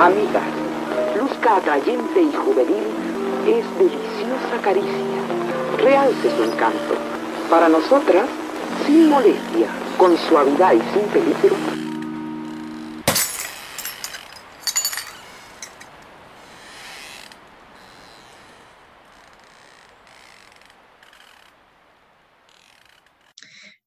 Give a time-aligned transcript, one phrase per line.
[0.00, 0.40] Amiga,
[1.14, 2.84] luzca atrayente y juvenil
[3.46, 5.20] es deliciosa caricia.
[5.76, 6.94] Realce su encanto.
[7.50, 8.26] Para nosotras,
[8.86, 9.66] sin molestia,
[9.98, 11.54] con suavidad y sin peligro,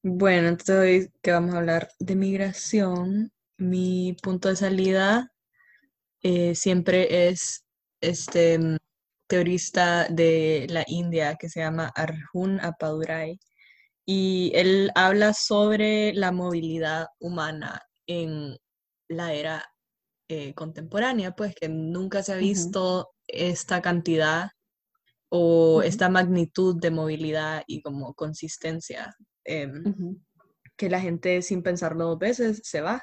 [0.04, 5.33] Bueno, entonces hoy que vamos a hablar de migración, mi punto de salida
[6.24, 7.64] eh, siempre es
[8.00, 8.78] este mm,
[9.28, 13.38] teorista de la India que se llama Arjun Appadurai
[14.04, 18.56] y él habla sobre la movilidad humana en
[19.08, 19.64] la era
[20.28, 24.50] eh, contemporánea, pues que nunca se ha visto esta cantidad
[25.28, 29.14] o esta magnitud de movilidad y como consistencia
[29.44, 30.18] Em,
[30.76, 33.02] que la gente sin pensarlo dos veces se va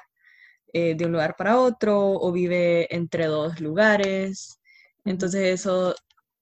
[0.72, 4.60] eh, de un lugar para otro o vive entre dos lugares.
[5.04, 5.94] Entonces eso,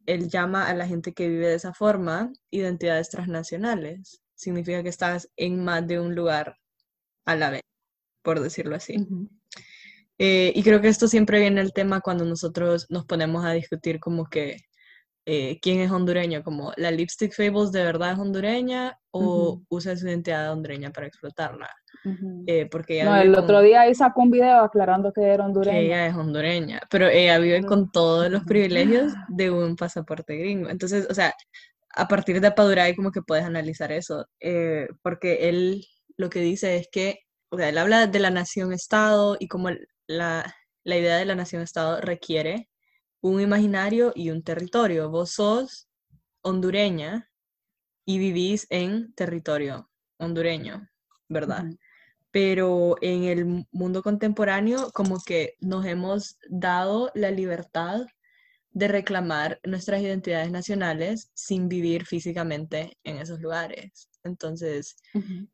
[0.07, 4.23] él llama a la gente que vive de esa forma identidades transnacionales.
[4.35, 6.57] Significa que estás en más de un lugar
[7.27, 7.63] a la vez,
[8.23, 9.07] por decirlo así.
[10.19, 13.99] Eh, y creo que esto siempre viene el tema cuando nosotros nos ponemos a discutir
[14.01, 14.59] como que
[15.27, 20.07] eh, quién es hondureño, como la Lipstick Fables de verdad es hondureña o usa su
[20.07, 21.71] identidad hondureña para explotarla.
[22.47, 25.79] Eh, porque no, el otro día ahí sacó un video aclarando que era hondureña.
[25.79, 30.71] Que ella es hondureña, pero ella vive con todos los privilegios de un pasaporte gringo.
[30.71, 31.35] Entonces, o sea,
[31.95, 35.85] a partir de Paduray como que puedes analizar eso, eh, porque él
[36.17, 39.71] lo que dice es que, o sea, él habla de la nación-estado y como
[40.07, 42.69] la, la idea de la nación-estado requiere
[43.21, 45.11] un imaginario y un territorio.
[45.11, 45.89] Vos sos
[46.43, 47.29] hondureña
[48.07, 50.89] y vivís en territorio hondureño,
[51.29, 51.65] ¿verdad?
[52.31, 58.07] Pero en el mundo contemporáneo como que nos hemos dado la libertad
[58.73, 64.09] de reclamar nuestras identidades nacionales sin vivir físicamente en esos lugares.
[64.23, 64.97] Entonces,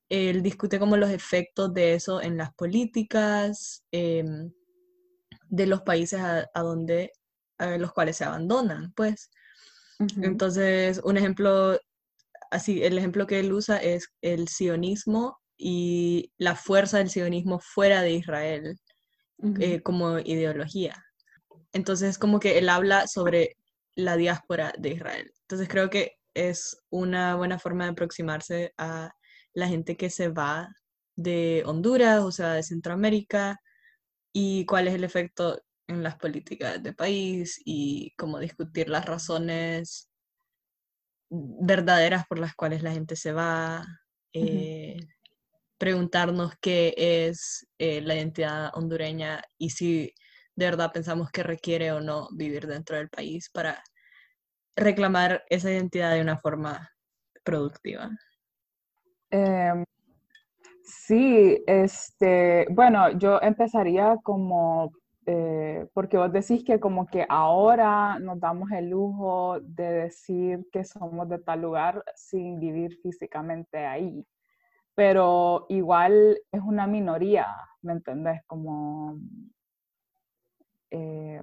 [0.08, 4.52] él discute como los efectos de eso en las políticas em,
[5.48, 7.12] de los países a, a donde
[7.78, 9.30] los cuales se abandonan, pues.
[10.20, 11.78] Entonces, un ejemplo,
[12.50, 18.02] así, el ejemplo que él usa es el sionismo y la fuerza del sionismo fuera
[18.02, 18.78] de Israel
[19.60, 21.04] eh, como ideología.
[21.72, 23.56] Entonces, como que él habla sobre
[23.94, 25.32] la diáspora de Israel.
[25.42, 29.10] Entonces, creo que es una buena forma de aproximarse a
[29.54, 30.68] la gente que se va
[31.16, 33.58] de Honduras, o sea, de Centroamérica,
[34.32, 40.10] y cuál es el efecto en las políticas de país y como discutir las razones
[41.30, 43.84] verdaderas por las cuales la gente se va,
[44.32, 44.98] eh,
[45.78, 50.12] preguntarnos qué es eh, la identidad hondureña y si
[50.54, 53.82] de verdad pensamos que requiere o no vivir dentro del país para
[54.74, 56.90] reclamar esa identidad de una forma
[57.44, 58.10] productiva.
[59.30, 59.84] Em,
[60.82, 64.92] sí, este, bueno, yo empezaría como
[65.28, 70.84] eh, porque vos decís que como que ahora nos damos el lujo de decir que
[70.84, 74.24] somos de tal lugar sin vivir físicamente ahí,
[74.96, 77.46] pero igual es una minoría,
[77.82, 78.42] ¿me entendés?
[78.48, 79.20] Como,
[80.90, 81.40] eh,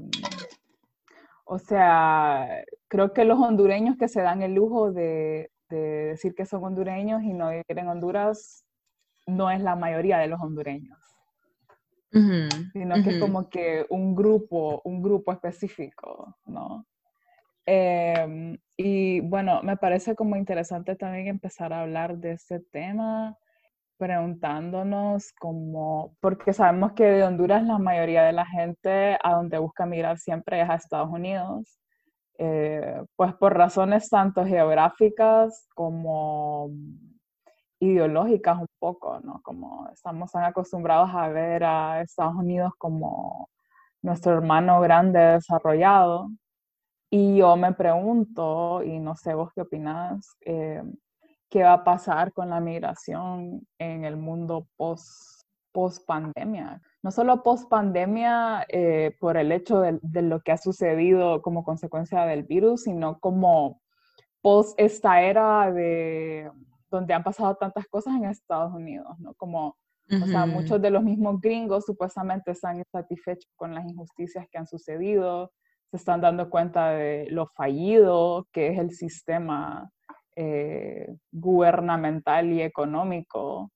[1.45, 6.45] o sea, creo que los hondureños que se dan el lujo de, de decir que
[6.45, 8.65] son hondureños y no vivir en Honduras,
[9.27, 10.99] no es la mayoría de los hondureños
[12.73, 16.85] sino que es como que un grupo, un grupo específico, ¿no?
[17.65, 23.37] Em, y bueno, me parece como interesante también empezar a hablar de este tema,
[24.03, 29.85] preguntándonos como, porque sabemos que de Honduras la mayoría de la gente a donde busca
[29.85, 31.79] migrar siempre es a Estados Unidos,
[32.37, 36.69] eh, pues por razones tanto geográficas como
[37.79, 39.39] ideológicas un poco, ¿no?
[39.41, 43.49] Como estamos tan acostumbrados a ver a Estados Unidos como
[44.01, 46.29] nuestro hermano grande desarrollado.
[47.09, 50.83] Y yo me pregunto, y no sé vos qué opinás, eh,
[51.53, 56.81] qué va a pasar con la migración en el mundo post, post pandemia.
[57.03, 61.63] No solo post pandemia eh, por el hecho de, de, lo que ha sucedido como
[61.63, 63.79] consecuencia del virus, sino como
[64.41, 66.49] post esta era de
[66.89, 69.35] donde han pasado tantas cosas en Estados Unidos, ¿no?
[69.35, 69.77] Como,
[70.09, 74.65] o sea, muchos de los mismos gringos supuestamente están insatisfechos con las injusticias que han
[74.65, 75.51] sucedido,
[75.91, 79.91] se están dando cuenta de lo fallido que es el sistema
[80.35, 83.71] eh, gubernamental y económico.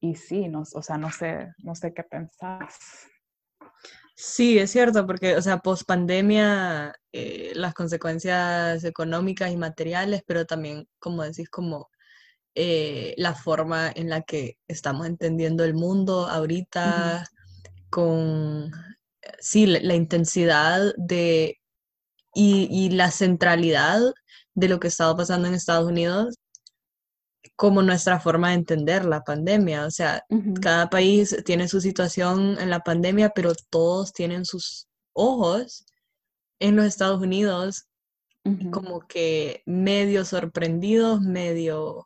[0.00, 2.68] Y sí, no, o sea, no sé, no sé qué pensar.
[4.14, 10.46] Sí, es cierto, porque, o sea, post pandemia, eh, las consecuencias económicas y materiales, pero
[10.46, 11.90] también, como decís, como
[12.54, 17.28] eh, la forma en la que estamos entendiendo el mundo ahorita,
[17.90, 18.70] con,
[19.38, 21.60] sí, la, intensidad de,
[22.34, 24.00] y, y la centralidad
[24.56, 26.34] de lo que estaba pasando en Estados Unidos
[27.54, 29.86] como nuestra forma de entender la pandemia.
[29.86, 30.24] O sea,
[30.60, 35.86] cada país tiene su situación en la pandemia, pero todos tienen sus ojos
[36.58, 37.86] en los Estados Unidos
[38.70, 42.04] como que medio sorprendidos, medio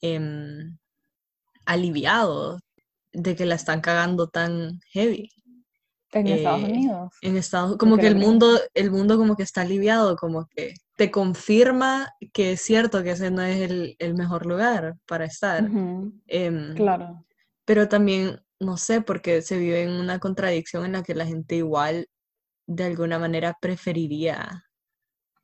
[0.00, 0.76] em,
[1.64, 2.60] aliviados
[3.12, 5.30] de que la están cagando tan heavy.
[6.12, 7.12] En Estados eh, Unidos.
[7.22, 11.10] En Estados como que el mundo, el mundo como que está aliviado, como que te
[11.10, 15.66] confirma que es cierto que ese no es el, mejor lugar para estar.
[16.26, 17.24] Em, claro.
[17.64, 21.56] Pero también, no sé, porque se vive en una contradicción en la que la gente
[21.56, 22.06] igual
[22.66, 24.66] de alguna manera preferiría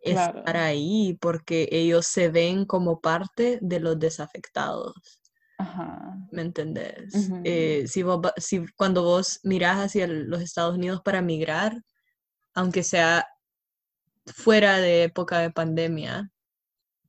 [0.03, 4.93] estar ahí porque ellos se ven como parte de los desafectados.
[6.33, 7.31] ¿Me entendés?
[7.45, 8.05] Eh, si,
[8.37, 11.81] si cuando vos mirás hacia los Estados Unidos para migrar,
[12.53, 13.27] aunque sea
[14.27, 16.31] fuera de época de pandemia,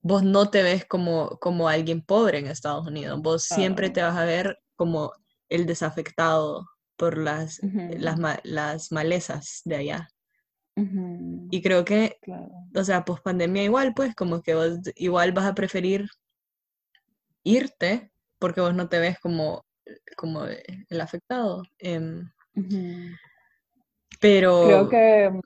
[0.02, 3.22] vos no te ves como, como alguien pobre en Estados Unidos.
[3.22, 5.12] Vos siempre te vas a ver como
[5.50, 10.10] el desafectado por las, las, las, malezas de allá.
[11.50, 12.20] Y creo que,
[12.76, 16.08] o sea, post pandemia igual, pues, como que vos igual vas a preferir
[17.44, 19.66] irte porque vos no te ves como,
[20.16, 21.64] como el afectado.
[21.80, 22.30] Em,
[24.20, 24.66] pero...
[24.66, 25.42] Creo que...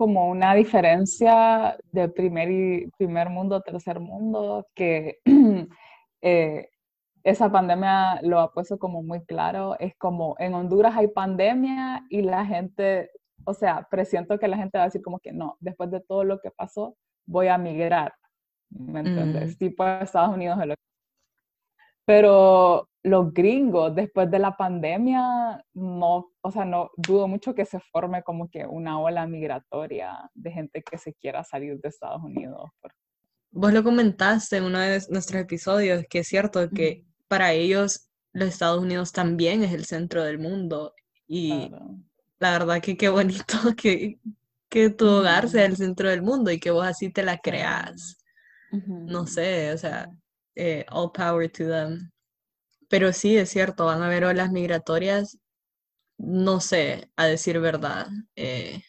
[0.00, 5.18] Como una diferencia de primer, y, primer mundo, tercer mundo, que
[6.22, 6.70] eh,
[7.22, 9.78] esa pandemia lo ha puesto como muy claro.
[9.78, 13.10] Es como en Honduras hay pandemia y la gente,
[13.44, 16.24] o sea, presiento que la gente va a decir como que no, después de todo
[16.24, 18.14] lo que pasó, voy a migrar.
[18.70, 19.56] ¿Me entiendes?
[19.56, 19.58] Mm.
[19.58, 20.74] Tipo Estados Unidos es lo
[22.10, 27.78] pero los gringos, después de la pandemia, no, o sea, no dudo mucho que se
[27.78, 32.68] forme como que una ola migratoria de gente que se quiera salir de Estados Unidos.
[33.52, 38.48] Vos lo comentaste en uno de nuestros episodios, que es cierto que para ellos los
[38.48, 40.92] Estados Unidos también es el centro del mundo.
[41.28, 41.70] Y
[42.40, 43.44] la verdad que qué bonito
[43.76, 44.18] que,
[44.68, 48.18] que tu hogar sea el centro del mundo y que vos así te la creas.
[48.72, 50.10] No sé, o sea,
[50.54, 52.10] eh, all power to them.
[52.88, 55.38] Pero sí, es cierto, van a haber olas migratorias,
[56.18, 58.82] no sé, a decir verdad, eh,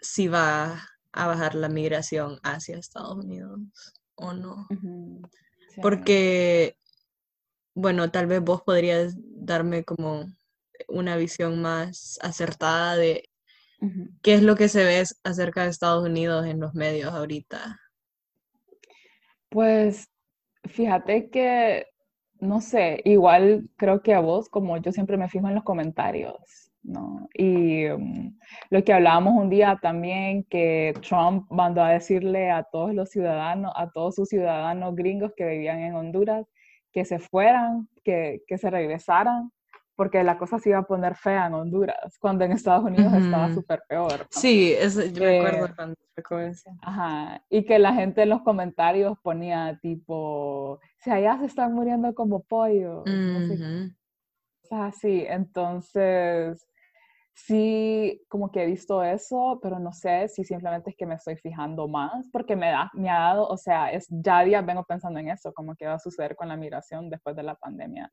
[0.00, 3.60] si va a bajar la migración hacia Estados Unidos
[4.16, 4.68] o no.
[5.80, 6.76] Porque,
[7.74, 10.26] bueno, tal vez vos podrías darme como
[10.88, 13.28] una visión más acertada de
[14.22, 17.80] qué es lo que se ve acerca de Estados Unidos en los medios ahorita.
[19.54, 20.10] Pues
[20.64, 21.86] fíjate que,
[22.40, 26.72] no sé, igual creo que a vos, como yo siempre me fijo en los comentarios,
[26.82, 27.28] ¿no?
[27.34, 28.36] Y mm,
[28.70, 33.72] lo que hablábamos un día también, que Trump mandó a decirle a todos los ciudadanos,
[33.76, 36.44] a todos sus ciudadanos gringos que vivían en Honduras,
[36.92, 39.52] que se fueran, que, que se regresaran,
[39.96, 43.52] porque la cosa se iba a poner fea en Honduras, cuando en Estados Unidos estaba
[43.52, 44.26] súper peor.
[44.30, 45.96] Sí, eso, yo me acuerdo cuando
[46.48, 46.70] eso.
[46.82, 52.14] Ajá, y que la gente en los comentarios ponía tipo, si allá se están muriendo
[52.14, 53.04] como pollo,
[54.70, 56.66] así, entonces
[57.34, 61.36] sí, como que he visto eso, pero no sé si simplemente es que me estoy
[61.36, 65.18] fijando más, porque me, da, me ha dado, o sea, es, ya días vengo pensando
[65.18, 68.10] en eso, como que va a suceder con la migración después de la pandemia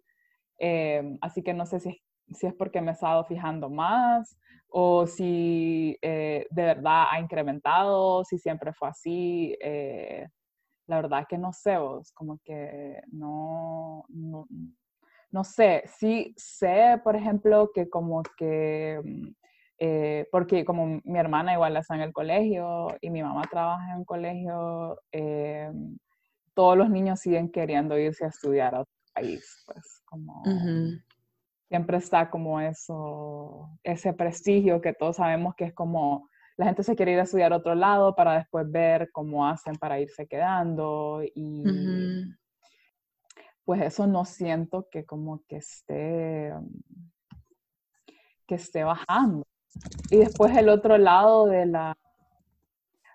[0.64, 2.00] Em, así que no sé si,
[2.30, 4.38] si, es porque me he estado fijando más
[4.70, 9.58] o si eh, de verdad ha incrementado, si siempre fue así.
[9.60, 10.28] Eh,
[10.88, 14.48] la verdad que no sé vos, como que no, no,
[15.32, 15.84] no, sé.
[15.88, 19.28] Sí sé, por ejemplo, que como que, mm,
[19.80, 23.98] eh, porque como mi hermana igual está en el colegio y mi mamá trabaja en
[24.00, 25.98] un colegio, em,
[26.54, 30.44] todos los niños siguen queriendo irse a estudiar a país, pues como
[31.68, 36.96] siempre está como eso, ese prestigio que todos sabemos que es como la gente se
[36.96, 41.22] quiere ir a estudiar a otro lado para después ver cómo hacen para irse quedando
[41.34, 41.64] y
[43.64, 46.54] pues eso no siento que como que esté
[48.46, 49.48] que esté bajando.
[50.10, 51.98] Y después el otro lado de la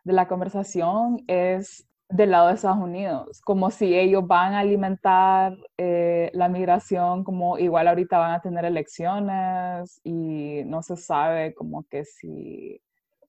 [0.02, 5.56] de la conversación es del lado de Estados Unidos, como si ellos van a alimentar
[5.76, 11.84] eh, la migración, como igual ahorita van a tener elecciones y no se sabe como
[11.88, 12.80] que si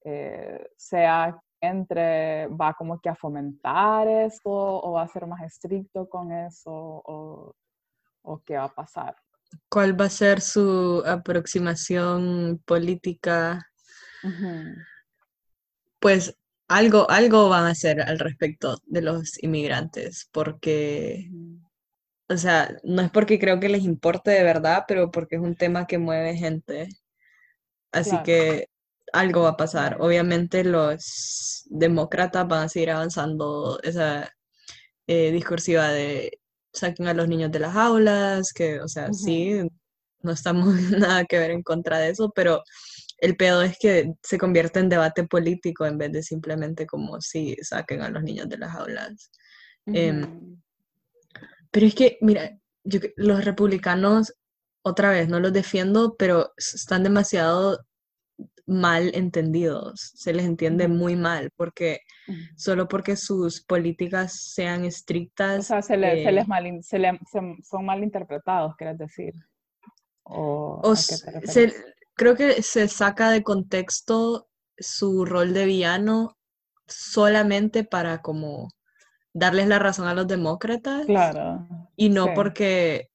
[0.04, 6.08] eh, sea entre, va como que a fomentar esto o va a ser más estricto
[6.08, 7.56] con eso o,
[8.22, 9.16] o qué va a pasar.
[9.70, 13.66] ¿Cuál va a ser su aproximación política?
[16.00, 16.38] Pues
[16.68, 21.30] algo, algo van a hacer al respecto de los inmigrantes, porque,
[22.30, 25.56] o sea, no es porque creo que les importe de verdad, pero porque es un
[25.56, 26.90] tema que mueve gente.
[27.92, 28.68] Así que
[29.14, 29.98] algo va a pasar.
[30.02, 34.30] Obviamente los demócratas van a seguir avanzando esa
[35.08, 36.40] eh, discursiva de
[36.74, 39.62] saquen a los niños de las aulas, que, o sea, sí,
[40.22, 42.64] no estamos nada que ver en contra de eso, pero
[43.18, 47.56] el pedo es que se convierte en debate político en vez de simplemente como si
[47.62, 49.32] saquen a los niños de las aulas.
[49.86, 50.60] Em,
[51.72, 52.58] pero es que, mira,
[53.16, 54.34] los republicanos,
[54.84, 57.80] otra vez, no los defiendo, pero están demasiado
[58.66, 62.02] mal entendidos, se les entiende muy mal, porque
[62.58, 65.60] solo porque sus políticas sean estrictas...
[65.60, 69.34] O sea, se, les eh mal, son mal interpretados, quieres decir.
[70.24, 70.94] O,
[72.18, 76.38] creo que se saca de contexto su rol de villano
[76.88, 78.70] solamente para como
[79.34, 81.06] darles la razón a los demócratas.
[81.06, 81.68] Claro.
[81.96, 83.10] Y no porque,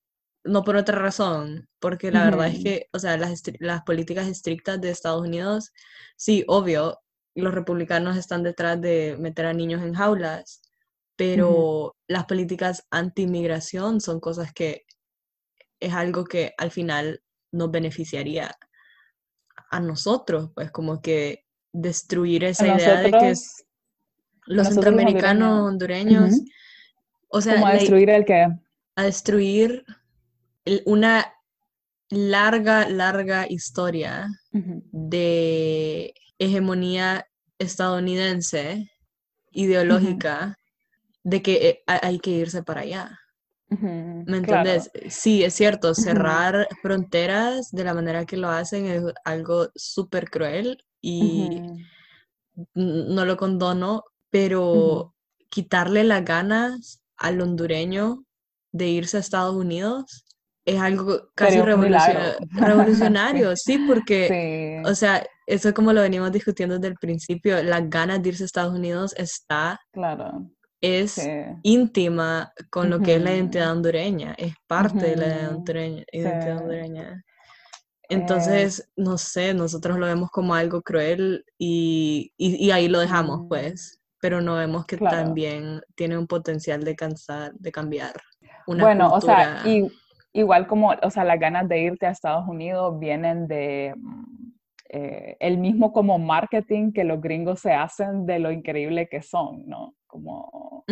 [0.44, 4.80] no por otra razón, porque la verdad es que, o sea, las, las políticas estrictas
[4.80, 5.72] de Estados Unidos,
[6.16, 7.00] sí, obvio,
[7.34, 10.62] los republicanos están detrás de meter a niños en jaulas,
[11.16, 14.84] pero las políticas anti-inmigración son cosas que
[15.80, 18.56] es algo que al final nos beneficiaría
[19.72, 23.34] a nosotros, pues como que destruir esa idea de que
[24.46, 26.34] los centroamericanos hondureños,
[27.28, 28.46] o sea, a destruir el que
[28.94, 29.84] a destruir
[30.84, 31.32] una
[32.10, 37.26] larga, larga historia de hegemonía
[37.58, 38.90] estadounidense,
[39.52, 40.58] ideológica,
[41.24, 43.18] de que eh, hay que irse para allá.
[43.80, 44.90] ¿Me entiendes?
[45.08, 50.84] Sí, es cierto, cerrar fronteras de la manera que lo hacen es algo súper cruel
[51.00, 51.62] y
[52.74, 55.14] no lo condono, pero
[55.48, 58.24] quitarle las ganas al hondureño
[58.72, 60.24] de irse a Estados Unidos
[60.64, 61.60] es algo casi
[62.52, 68.22] revolucionario, sí, porque, o sea, eso como lo venimos discutiendo desde el principio, las ganas
[68.22, 70.50] de irse a Estados Unidos está claro
[70.82, 71.26] es
[71.62, 77.24] íntima con lo que es la identidad hondureña, es parte de la identidad hondureña.
[78.08, 82.32] Entonces, no sé, nosotros lo vemos como algo cruel y,
[82.72, 87.72] ahí lo dejamos, pues, pero no vemos que también tiene un potencial de, cansar, de
[87.72, 88.12] cambiar.
[88.66, 89.62] Una bueno, o sea,
[90.32, 94.52] igual como, o sea, las ganas de irte a Estados Unidos vienen de mm,
[94.90, 99.66] eh, el mismo como marketing que los gringos se hacen de lo increíble que son,
[99.66, 99.94] ¿no?
[100.12, 100.84] Como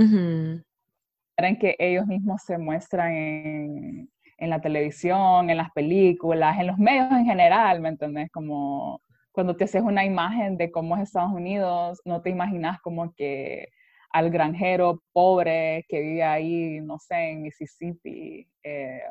[1.37, 6.79] en que ellos mismos se muestran en, en, la televisión, en las películas, en los
[6.79, 8.31] medios en general, ¿me entendés?
[8.31, 13.13] Como cuando te haces una imagen de cómo es Estados Unidos, no te imaginas como
[13.15, 13.69] que
[14.11, 19.03] al granjero pobre que vive ahí, no sé, en Mississippi, eh,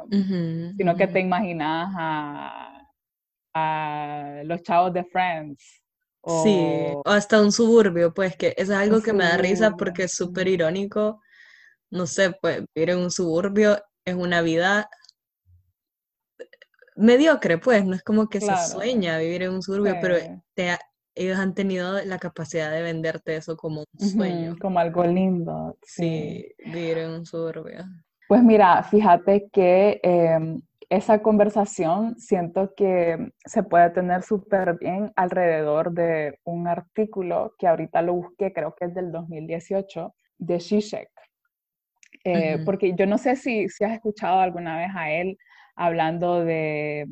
[0.75, 2.83] sino que te imaginas a,
[3.53, 5.78] a los chavos de Friends
[6.25, 10.03] Sí, o hasta un suburbio, pues que eso es algo que me da risa porque
[10.03, 11.21] es súper irónico.
[11.89, 14.89] No sé, pues vivir en un suburbio es una vida
[16.95, 20.17] mediocre, pues, no es como que se sueña vivir en un suburbio, pero
[21.15, 24.57] ellos han tenido la capacidad de venderte eso como un sueño.
[24.59, 25.77] como algo lindo.
[25.81, 26.53] Sí.
[26.65, 27.85] vivir en un suburbio.
[28.27, 35.91] Pues mira, fíjate que em, esa conversación siento que se puede tener súper bien alrededor
[35.93, 41.09] de un artículo que ahorita lo busqué, creo que es del 2018, de Zizek.
[42.23, 45.37] Eh, porque yo no sé si, si has escuchado alguna vez a él
[45.75, 47.05] hablando de,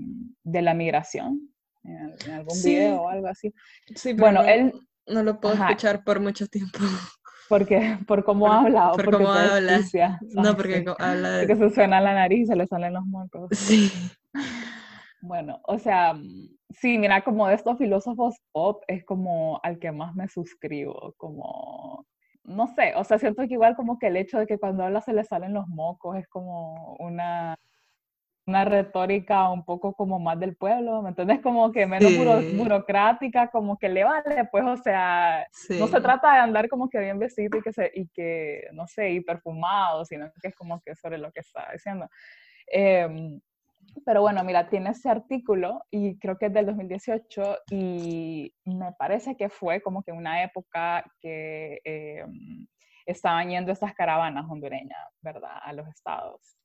[0.44, 1.54] de la migración
[1.84, 3.54] en, algún video o algo así.
[3.96, 4.74] Sí, bueno, él...
[5.06, 6.80] No lo puedo escuchar por mucho tiempo.
[7.50, 8.92] Porque, por cómo habla.
[8.92, 9.80] Por cómo habla.
[10.32, 11.48] No, porque habla de...
[11.48, 13.50] Porque se suena la nariz y se le salen los mocos.
[13.52, 13.92] Sí.
[15.22, 16.16] Bueno, o sea,
[16.70, 22.06] sí, mira, como de estos filósofos pop es como al que más me suscribo, como,
[22.44, 25.02] no sé, o sea, siento que igual como que el hecho de que cuando habla
[25.02, 27.58] se le salen los mocos es como una,
[28.48, 31.42] una retórica un poco como más del pueblo, ¿me entiendes?
[31.42, 32.14] Como que menos
[32.56, 35.46] burocrática, como que le vale, pues, o sea,
[35.78, 38.88] no se trata de andar como que bien vestido y que, se, y que no
[38.88, 42.10] sé, y perfumado, sino que es como que sobre lo que está diciendo.
[42.68, 43.42] Em,
[44.06, 49.36] pero bueno, mira, tiene ese artículo y creo que es del 2018 y me parece
[49.36, 52.66] que fue como que una época que em,
[53.06, 55.58] estaban yendo estas caravanas hondureñas, ¿verdad?
[55.62, 56.58] A los estados.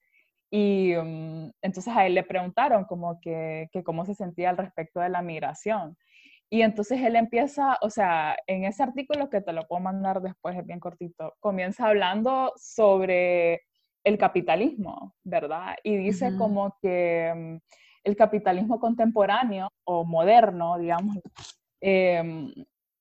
[0.55, 1.32] Y mm,
[1.63, 5.23] entonces a él le preguntaron como que, que, cómo se sentía al respecto de la
[5.23, 5.97] migración.
[6.51, 10.55] Y entonces él empieza, o sea, en ese artículo que te lo puedo mandar después,
[10.59, 13.63] es bien cortito, comienza hablando sobre
[14.05, 15.77] el capitalismo, ¿verdad?
[15.83, 17.57] Y dice como que mm,
[18.05, 21.17] el capitalismo contemporáneo o moderno, digamos,
[21.81, 22.53] em,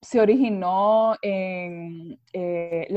[0.02, 2.88] se originó en eh,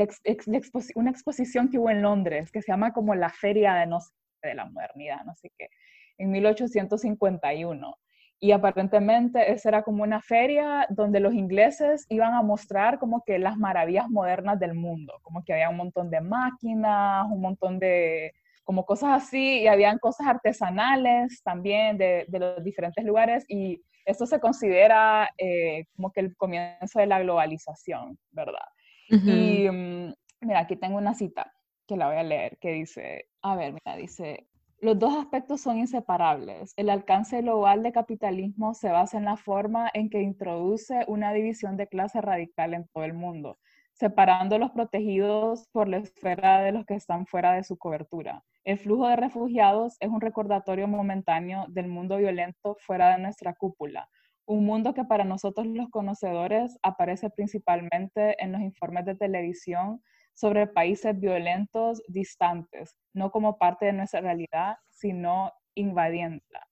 [0.95, 3.99] una exposición que hubo en Londres, que se llama como la Feria de no
[4.45, 5.69] de la modernidad, no sé qué,
[6.17, 7.97] en 1851.
[8.39, 13.39] Y aparentemente esa era como una feria donde los ingleses iban a mostrar como que
[13.39, 18.33] las maravillas modernas del mundo, como que había un montón de máquinas, un montón de
[18.65, 24.25] como cosas así, y habían cosas artesanales también de, de los diferentes lugares, y esto
[24.25, 28.67] se considera eh, como que el comienzo de la globalización, ¿verdad?
[29.07, 31.51] Y mm, mira, aquí tengo una cita
[31.87, 34.47] que la voy a leer, que dice, a ver, mira, dice,
[34.79, 36.73] los dos aspectos son inseparables.
[36.75, 41.77] El alcance global de capitalismo se basa en la forma en que introduce una división
[41.77, 43.57] de clase radical en todo el mundo,
[43.93, 48.43] separando los protegidos por la esfera de los que están fuera de su cobertura.
[48.63, 54.09] El flujo de refugiados es un recordatorio momentáneo del mundo violento fuera de nuestra cúpula,
[54.45, 60.03] un mundo que para nosotros los conocedores aparece principalmente en los informes de televisión
[60.35, 66.67] sobre países violentos distantes, no como parte de nuestra realidad, sino invadiéndola.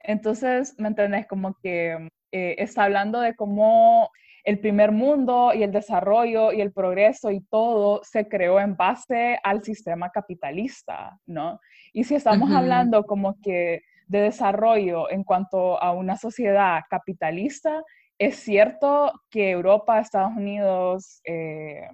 [0.00, 1.26] Entonces, ¿me entendés?
[1.26, 4.10] Como que eh, está hablando de cómo
[4.44, 9.38] el primer mundo y el desarrollo y el progreso y todo se creó en base
[9.42, 11.58] al sistema capitalista, ¿no?
[11.92, 17.82] Y si estamos hablando como que de desarrollo en cuanto a una sociedad capitalista,
[18.18, 21.88] es cierto que Europa, Estados Unidos, eh,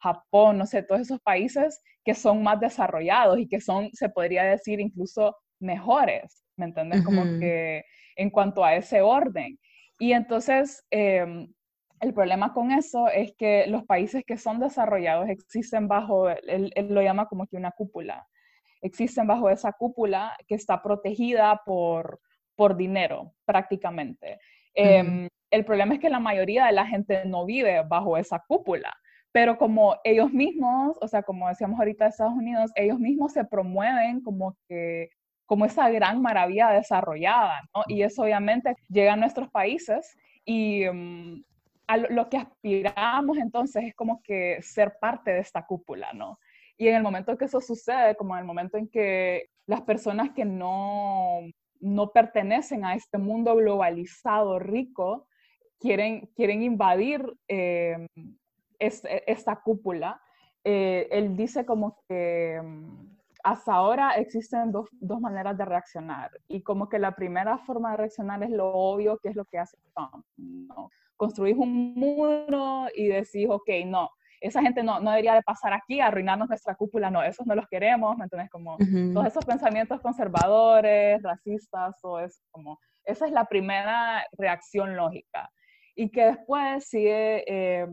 [0.00, 4.44] Japón, no sé, todos esos países que son más desarrollados y que son, se podría
[4.44, 7.04] decir, incluso mejores, ¿me entiendes?
[7.04, 7.84] Como que
[8.16, 9.58] en cuanto a ese orden.
[9.98, 11.52] Y entonces, em,
[12.00, 17.02] el problema con eso es que los países que son desarrollados existen bajo, él, lo
[17.02, 18.26] llama como que una cúpula,
[18.80, 22.20] existen bajo esa cúpula que está protegida por,
[22.54, 24.38] por dinero prácticamente.
[24.74, 28.96] Em, el problema es que la mayoría de la gente no vive bajo esa cúpula
[29.32, 33.44] pero como ellos mismos, o sea, como decíamos ahorita de Estados Unidos, ellos mismos se
[33.44, 35.10] promueven como que
[35.48, 37.82] como esa gran maravilla desarrollada, ¿no?
[37.88, 40.14] Y eso obviamente llega a nuestros países
[40.44, 41.42] y mm,
[41.86, 46.38] a lo, que aspiramos entonces es como que ser parte de esta cúpula, ¿no?
[46.76, 50.30] Y en el momento que eso sucede, como en el momento en que las personas
[50.30, 51.40] que no,
[51.80, 55.26] no pertenecen a este mundo globalizado rico,
[55.80, 58.06] quieren, quieren invadir eh,
[58.78, 60.20] e, esta cúpula,
[60.64, 66.62] eh, él dice como que mm, hasta ahora existen dos, dos, maneras de reaccionar y
[66.62, 69.78] como que la primera forma de reaccionar es lo obvio, que es lo que hace
[69.94, 70.24] Trump.
[70.36, 70.90] ¿no?
[71.16, 74.10] Construís un muro y decís, ok, no,
[74.40, 77.66] esa gente no, no debería de pasar aquí, arruinarnos nuestra cúpula, no, esos no los
[77.68, 78.50] queremos, ¿me entiendes?
[78.50, 78.76] Como
[79.12, 85.50] todos esos pensamientos conservadores, racistas, todo eso, como, esa es la primera reacción lógica.
[85.94, 87.86] Y que después sigue eh,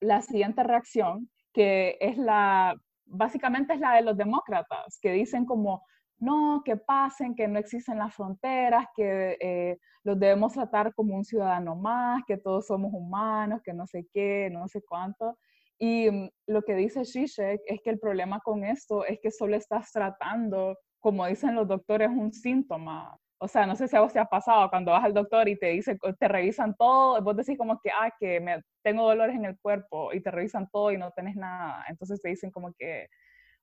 [0.00, 5.82] la siguiente reacción, que es la, básicamente es la de los demócratas, que dicen como,
[6.18, 11.24] no, que pasen, que no existen las fronteras, que eh, los debemos tratar como un
[11.24, 15.36] ciudadano más, que todos somos humanos, que no sé qué, no sé cuánto.
[15.78, 19.56] Y mm, lo que dice Zizek es que el problema con esto es que solo
[19.56, 23.16] estás tratando, como dicen los doctores, un síntoma.
[23.38, 25.58] O sea, no sé si a vos te ha pasado cuando vas al doctor y
[25.58, 29.44] te dice, te revisan todo, vos decís como que, ah, que me, tengo dolores en
[29.44, 31.84] el cuerpo y te revisan todo y no tenés nada.
[31.88, 33.08] Entonces te dicen como que,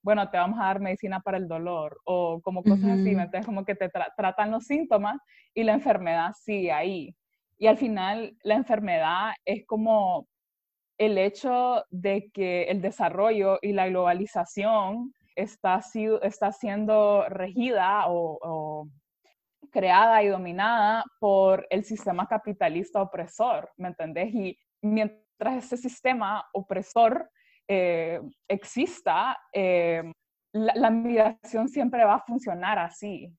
[0.04, 3.66] bueno, te vamos a dar medicina para el dolor o como cosas así, entonces como
[3.66, 5.20] que te tratan los síntomas
[5.56, 7.16] y la enfermedad sigue ahí.
[7.58, 10.28] Y al final la enfermedad es como
[11.00, 15.82] el hecho de que el desarrollo y la globalización está,
[16.22, 18.88] está siendo regida o
[19.74, 24.34] creada y dominada por el sistema capitalista opresor, ¿me entendés?
[24.34, 27.30] Y mientras ese sistema opresor
[27.68, 30.04] eh, exista, eh,
[30.54, 33.34] la, migración siempre va a funcionar así.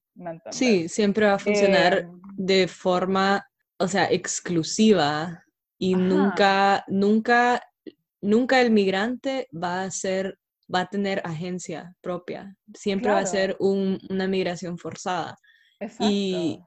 [0.50, 3.46] sí, siempre va a funcionar em, de forma,
[3.78, 5.44] o sea, exclusiva
[5.78, 7.62] y nunca, nunca,
[8.20, 10.38] nunca el migrante va a ser,
[10.72, 12.56] va a tener agencia propia.
[12.74, 15.38] Siempre va a ser una migración forzada.
[15.84, 16.06] Exacto.
[16.10, 16.60] Y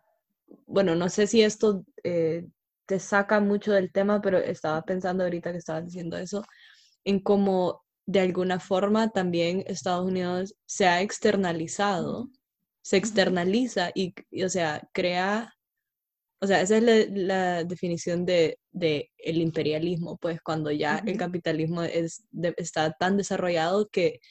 [0.65, 2.47] bueno, no sé si esto eh,
[2.86, 6.43] te saca mucho del tema, pero estaba pensando ahorita que estabas diciendo eso,
[7.03, 12.30] en cómo de alguna forma también Estados Unidos se ha externalizado,
[12.82, 15.53] se externaliza y, o sea, crea,
[16.39, 22.23] o sea, esa es la, definición de, el imperialismo, pues cuando ya el capitalismo es
[22.56, 24.21] está tan desarrollado que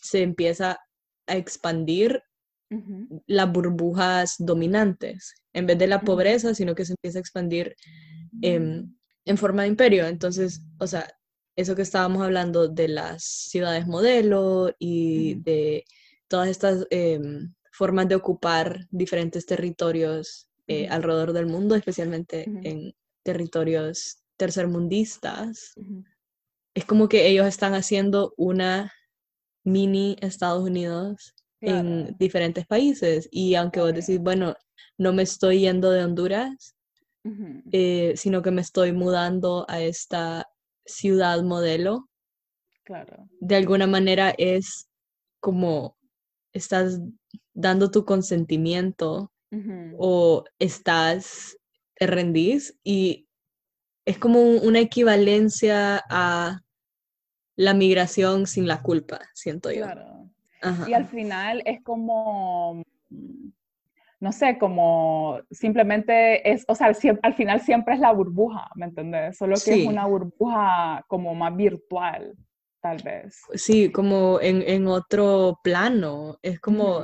[0.00, 0.80] se empieza
[1.28, 2.20] a expandir
[3.26, 7.74] las burbujas dominantes, en vez de la pobreza, sino que se empieza a expandir
[8.42, 10.06] en, en forma de imperio.
[10.06, 11.08] Entonces, o sea,
[11.56, 15.84] eso que estábamos hablando de las ciudades modelo y de
[16.28, 24.22] todas estas em, formas de ocupar diferentes territorios eh, alrededor del mundo, especialmente en territorios
[24.36, 25.74] tercermundistas.
[26.74, 28.92] Es como que ellos están haciendo una
[29.64, 33.28] mini Estados Unidos en diferentes países.
[33.30, 34.54] Y aunque vos decís, bueno,
[34.98, 36.74] no me estoy yendo de Honduras,
[37.72, 40.48] eh, sino que me estoy mudando a esta
[40.84, 42.08] ciudad modelo.
[42.84, 43.28] Claro.
[43.40, 44.88] De alguna manera es
[45.40, 45.96] como
[46.52, 47.00] estás
[47.52, 49.32] dando tu consentimiento
[49.98, 51.56] o estás,
[51.94, 53.26] te rendís y
[54.04, 56.60] es como una equivalencia a
[57.56, 59.82] la migración sin la culpa, siento yo.
[59.82, 60.19] Claro.
[60.86, 62.82] Y al final es como,
[64.20, 69.38] no sé, como simplemente es, o sea, al, final siempre es la burbuja, ¿me entiendes?
[69.38, 72.36] Solo que es una burbuja como más virtual,
[72.80, 73.40] tal vez.
[73.54, 77.02] Sí, como en, otro plano, es como,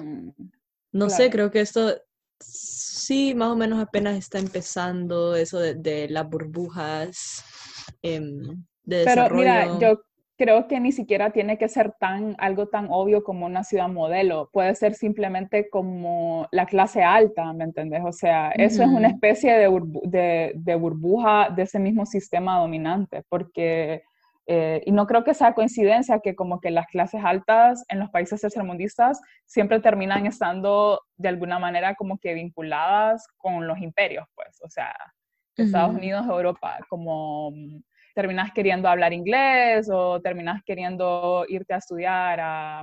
[0.93, 1.95] no sé, creo que esto
[2.39, 7.45] sí, más o menos apenas está empezando eso de, las burbujas.
[8.03, 10.01] Em, de Pero mira, yo
[10.37, 14.51] creo que ni siquiera tiene que ser tan, algo tan obvio como una ciudad modelo.
[14.53, 18.03] Puede ser simplemente como la clase alta, ¿me entendés?
[18.05, 24.03] O sea, eso es una especie de, de, burbuja de ese mismo sistema dominante, porque,
[24.47, 28.11] eh, y no creo que sea coincidencia que como que las clases altas en los
[28.11, 34.61] países tercermundistas siempre terminan estando de alguna manera como que vinculadas con los imperios, pues,
[34.63, 34.95] o sea,
[35.57, 37.51] Estados Unidos, Europa, como
[38.17, 42.81] terminas queriendo hablar inglés o terminas queriendo irte a estudiar a,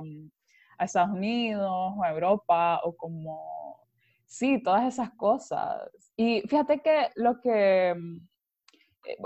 [0.78, 3.80] a Estados Unidos o a Europa o como,
[4.26, 5.90] sí, todas esas cosas.
[6.16, 7.96] Y fíjate que lo que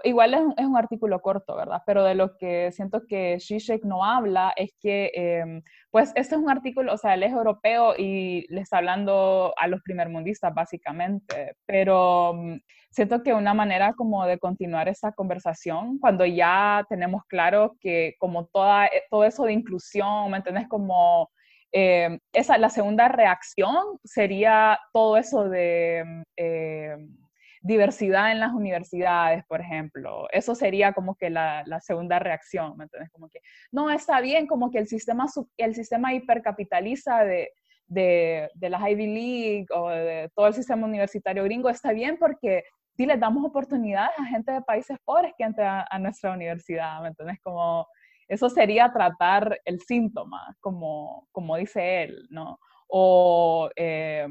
[0.04, 1.82] igual es, un artículo corto, ¿verdad?
[1.86, 6.40] Pero de lo que siento que Zizek no habla es que, em, pues, este es
[6.40, 11.54] un artículo, o sea, él es europeo y le está hablando a los primermundistas, básicamente,
[11.66, 12.58] pero mm,
[12.90, 18.46] siento que una manera como de continuar esta conversación, cuando ya tenemos claro que como
[18.46, 20.68] toda, eh, todo eso de inclusión, ¿me entiendes?
[20.68, 21.30] Como...
[21.70, 27.27] Em, esa, la segunda reacción sería todo eso de em,
[27.68, 30.26] diversidad en las universidades, por ejemplo.
[30.32, 33.10] Eso sería como que la, segunda reacción, ¿me entiendes?
[33.12, 35.26] Como que, no, está bien, como que el sistema,
[35.58, 37.52] el sistema hipercapitaliza de,
[37.86, 42.64] de, de las Ivy League o de todo el sistema universitario gringo, está bien porque
[42.96, 47.08] sí les damos oportunidades a gente de países pobres que entra a, nuestra universidad, ¿me
[47.08, 47.38] entiendes?
[47.42, 47.86] Como,
[48.28, 52.58] eso sería tratar el síntoma, como, como dice él, ¿no?
[52.88, 54.26] O, eh,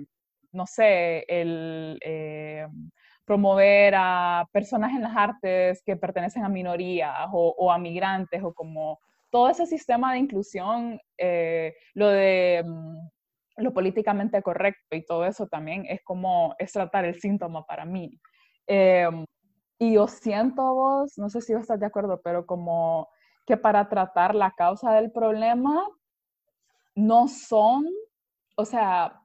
[0.51, 2.65] no sé, el, eh,
[3.27, 8.99] promover a personas en las artes que pertenecen a minorías o, a migrantes o como
[9.29, 12.97] todo ese sistema de inclusión, eh, lo de mm,
[13.57, 18.17] lo políticamente correcto y todo eso también es como es tratar el síntoma para mí.
[18.65, 19.25] Em,
[19.77, 23.09] y yo siento vos, no sé si vos estás de acuerdo, pero como
[23.45, 25.85] que para tratar la causa del problema
[26.95, 27.85] no son,
[28.55, 29.21] o sea,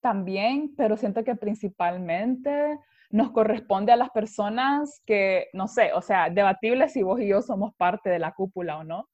[0.00, 2.78] también, pero siento que principalmente
[3.12, 7.42] nos corresponde a las personas que, no sé, o sea, debatible si vos y yo
[7.42, 9.08] somos parte de la cúpula o no,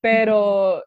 [0.00, 0.82] pero,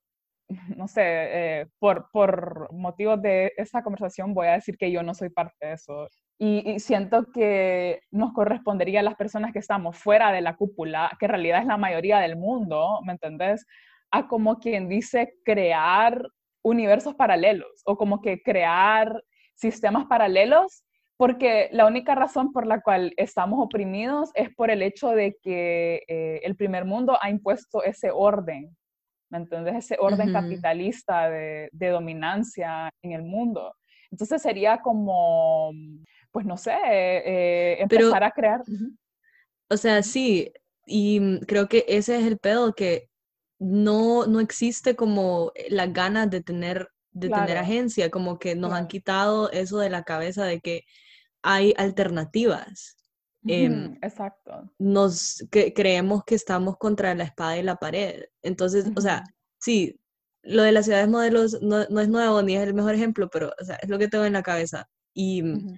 [0.75, 5.13] no sé, eh, por, por motivos de esta conversación voy a decir que yo no
[5.13, 6.09] soy parte de eso.
[6.37, 11.27] Y, siento que nos correspondería a las personas que estamos fuera de la cúpula, que
[11.27, 13.65] en realidad es la mayoría del mundo, ¿me entendés?
[14.11, 16.21] A como quien dice crear
[16.63, 19.23] universos paralelos o como que crear
[19.55, 20.83] sistemas paralelos
[21.21, 26.01] porque la única razón por la cual estamos oprimidos es por el hecho de que
[26.07, 28.75] eh, el primer mundo ha impuesto ese orden
[29.29, 29.75] ¿me entiendes?
[29.75, 33.75] Ese orden capitalista de, de dominancia en el mundo.
[34.09, 35.71] Entonces sería como,
[36.31, 38.61] pues no sé, eh, Pero- empezar a crear.
[39.69, 40.51] O sea, sí,
[40.87, 43.09] y mm, creo que ese es el pedo, que
[43.59, 48.87] no, no existe como las ganas de tener, de tener agencia, como que nos han
[48.87, 50.81] quitado eso de la cabeza de que
[51.43, 52.97] hay alternativas.
[53.47, 54.71] Em, Exacto.
[54.77, 58.25] nos que creemos que estamos contra la espada y la pared.
[58.43, 59.23] Entonces, o sea,
[59.59, 59.99] sí,
[60.43, 63.51] lo de las ciudades modelos no, no es nuevo ni es el mejor ejemplo, pero
[63.59, 64.87] o sea, es lo que tengo en la cabeza.
[65.13, 65.77] Y mm,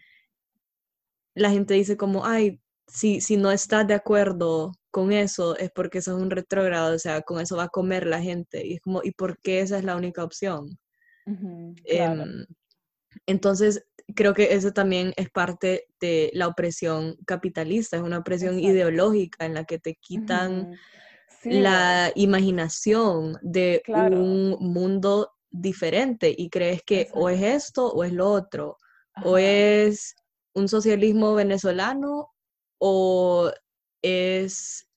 [1.35, 6.01] la gente dice como, ay, si, si no estás de acuerdo con eso, es porque
[6.01, 8.65] sos un retrógrado, o sea, con eso va a comer la gente.
[8.65, 10.77] Y es como, ¿y por qué esa es la única opción?
[11.85, 12.23] Claro.
[12.23, 12.45] Em,
[13.25, 18.73] entonces, creo que eso también es parte de la opresión capitalista, es una opresión Exacto.
[18.73, 20.77] ideológica en la que te quitan.
[21.41, 24.17] Sí, la imaginación de Claro.
[24.17, 28.77] un mundo diferente y crees que o es esto o es lo otro,
[29.23, 30.15] o es
[30.55, 32.29] un socialismo venezolano
[32.79, 33.51] o
[34.01, 34.87] es,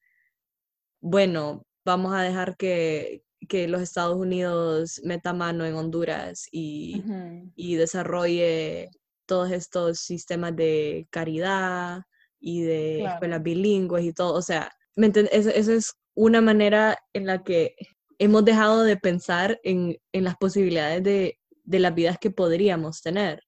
[1.01, 7.53] bueno, vamos a dejar que, que los Estados Unidos meta mano en Honduras y, Ujú.
[7.55, 8.89] y desarrolle
[9.27, 12.03] todos estos sistemas de caridad
[12.41, 13.43] y de escuelas Claro.
[13.43, 14.35] bilingües y todo.
[14.35, 15.13] O sea, ¿me?
[15.33, 17.75] Esa, es una manera en la que
[18.19, 23.43] hemos dejado de pensar en, en las posibilidades de, de las vidas que podríamos tener.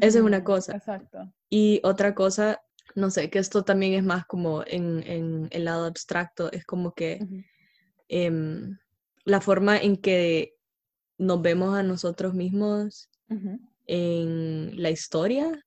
[0.00, 0.76] Esa es una cosa.
[0.76, 1.32] Exacto.
[1.50, 2.60] Y otra cosa,
[2.94, 6.92] no sé, que esto también es más como en, en el lado abstracto, es como
[6.94, 7.20] que
[9.26, 10.54] la forma en que
[11.18, 13.10] nos vemos a nosotros mismos
[13.86, 15.62] en la historia,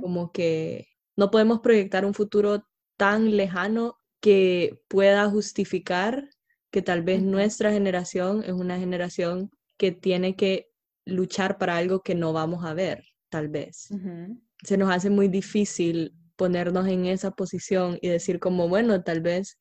[0.00, 2.64] como que no podemos proyectar un futuro
[2.96, 6.30] tan lejano que pueda justificar
[6.70, 10.68] que tal vez nuestra generación es una generación que tiene que
[11.04, 13.88] luchar para algo que no vamos a ver, tal vez.
[14.62, 19.58] Se nos hace muy difícil ponernos en esa posición y decir como, bueno, tal vez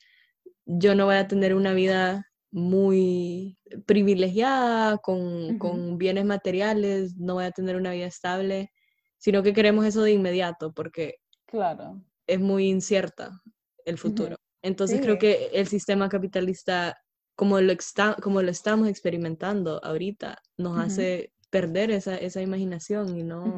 [0.65, 7.43] yo no voy a tener una vida muy privilegiada, con, con bienes materiales, no voy
[7.43, 8.71] a tener una vida estable,
[9.17, 11.15] sino que queremos eso de inmediato porque
[11.47, 12.01] Claro.
[12.27, 13.41] es muy incierta
[13.83, 14.37] el futuro.
[14.61, 16.95] Entonces creo que el sistema capitalista,
[17.35, 23.23] como lo, está, como lo estamos experimentando ahorita, nos hace perder esa, esa imaginación y
[23.23, 23.49] no,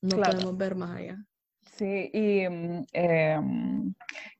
[0.00, 0.32] no Claro.
[0.32, 1.18] podemos ver más allá.
[1.76, 3.94] Sí, y mm, em,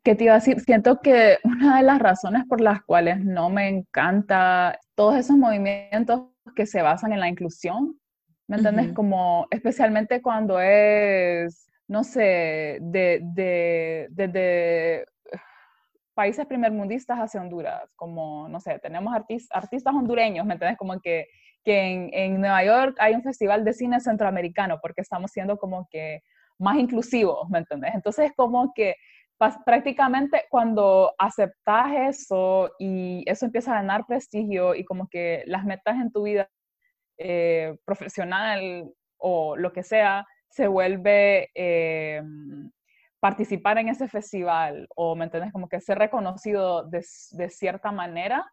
[0.05, 0.61] ¿qué te iba a decir?
[0.61, 6.23] Siento que una de las razones por las cuales no me encanta todos esos movimientos
[6.55, 7.99] que se basan en la inclusión,
[8.47, 8.93] ¿me entiendes?
[8.93, 15.07] Como especialmente cuando es, no sé, de, de, desde
[16.15, 20.79] países primermundistas hacia Honduras, como, no sé, tenemos artis- artistas hondureños, ¿me entiendes?
[20.79, 21.27] Como que,
[21.65, 25.89] que en, en Nueva York hay un festival de cine centroamericano porque estamos siendo como
[25.91, 26.21] que
[26.59, 27.95] más inclusivos, ¿me entendés?
[27.95, 28.95] Entonces, como que
[29.65, 35.97] prácticamente cuando aceptas eso y eso empieza a ganar prestigio y como que las metas
[35.97, 36.49] en tu vida
[37.19, 42.23] eh, profesional o lo que sea se vuelve eh,
[43.21, 45.53] participar en ese festival o, ¿me entiendes?
[45.53, 48.47] Como que ser reconocido de, de cierta manera,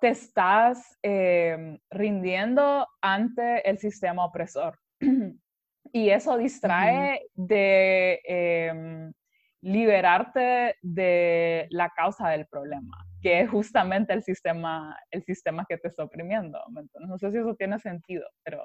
[0.00, 4.78] te estás eh, rindiendo ante el sistema opresor.
[5.92, 9.12] y eso distrae de em,
[9.60, 15.88] liberarte de la causa del problema, que es justamente el sistema, el sistema que te
[15.88, 16.58] está oprimiendo.
[17.00, 18.62] No sé si eso tiene sentido, pero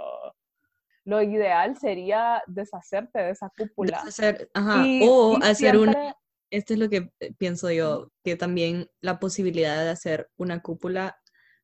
[1.05, 4.01] lo ideal sería deshacerte de esa cúpula.
[4.03, 6.13] Deshacer- ajá, Y, o y hacer una, siempre-
[6.51, 11.17] esto es lo que eh, pienso yo, que también la posibilidad de hacer una cúpula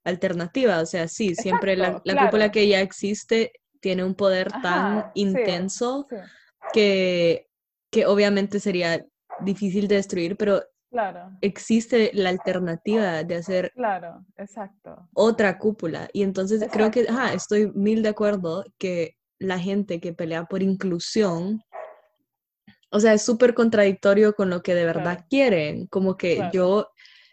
[0.04, 2.52] alternativa, o sea, sí, siempre la, Exacto, la cúpula claro.
[2.52, 6.15] que ya existe tiene un poder tan Ajá, intenso sí,
[6.73, 7.47] que,
[7.91, 9.05] que obviamente sería
[9.41, 15.07] difícil de destruir, pero claro, existe la alternativa de hacer claro, exacto.
[15.13, 16.09] otra cúpula.
[16.13, 20.61] Y entonces creo que, ajá, estoy mil de acuerdo que la gente que pelea por
[20.61, 21.61] inclusión,
[22.91, 25.25] o sea, es súper contradictorio con lo que de verdad Claro.
[25.29, 25.87] quieren.
[25.87, 26.51] Como que Claro.
[26.51, 26.87] yo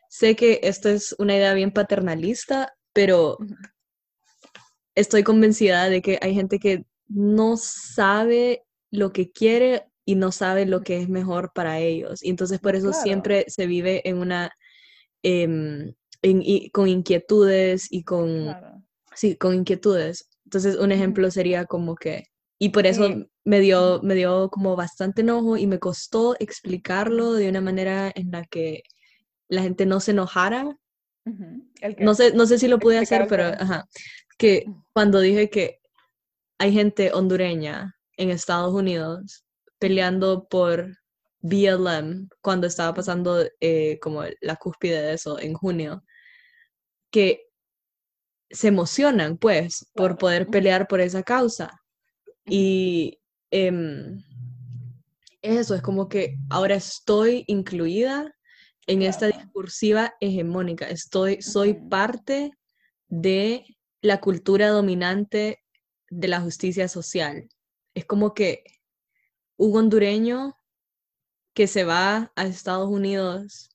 [0.08, 3.38] sé que esto es una idea bien paternalista, pero.
[4.96, 10.66] Estoy convencida de que hay gente que no sabe lo que quiere y no sabe
[10.66, 12.22] lo que es mejor para ellos.
[12.24, 13.02] Y entonces por eso Claro.
[13.02, 14.52] siempre se vive en una,
[15.22, 18.82] em, en- y- con inquietudes y con, Claro.
[19.14, 20.28] sí, con inquietudes.
[20.44, 22.24] Entonces un ejemplo sería como que,
[22.58, 23.26] y por eso Sí.
[23.44, 28.30] me dio, me dio como bastante enojo y me costó explicarlo de una manera en
[28.30, 28.82] la que
[29.48, 30.76] la gente no se enojara
[31.98, 33.86] No sé, no sé si lo pude hacer, pero ajá,
[34.36, 35.80] que cuando dije que
[36.58, 39.44] hay gente hondureña en Estados Unidos
[39.78, 40.96] peleando por
[41.40, 46.04] BLM cuando estaba pasando eh, como la cúspide de eso en junio,
[47.10, 47.46] que
[48.50, 51.82] se emocionan pues por poder pelear por esa causa.
[52.44, 53.20] Y
[53.50, 54.22] em,
[55.42, 58.32] eso es como que ahora estoy incluida
[58.86, 62.52] en esta discursiva hegemónica, estoy, soy parte
[63.08, 63.75] de
[64.06, 65.62] la cultura dominante
[66.08, 67.48] de la justicia social.
[67.94, 68.62] Es como que
[69.56, 70.56] un hondureño
[71.54, 73.70] que se va a Estados Unidos,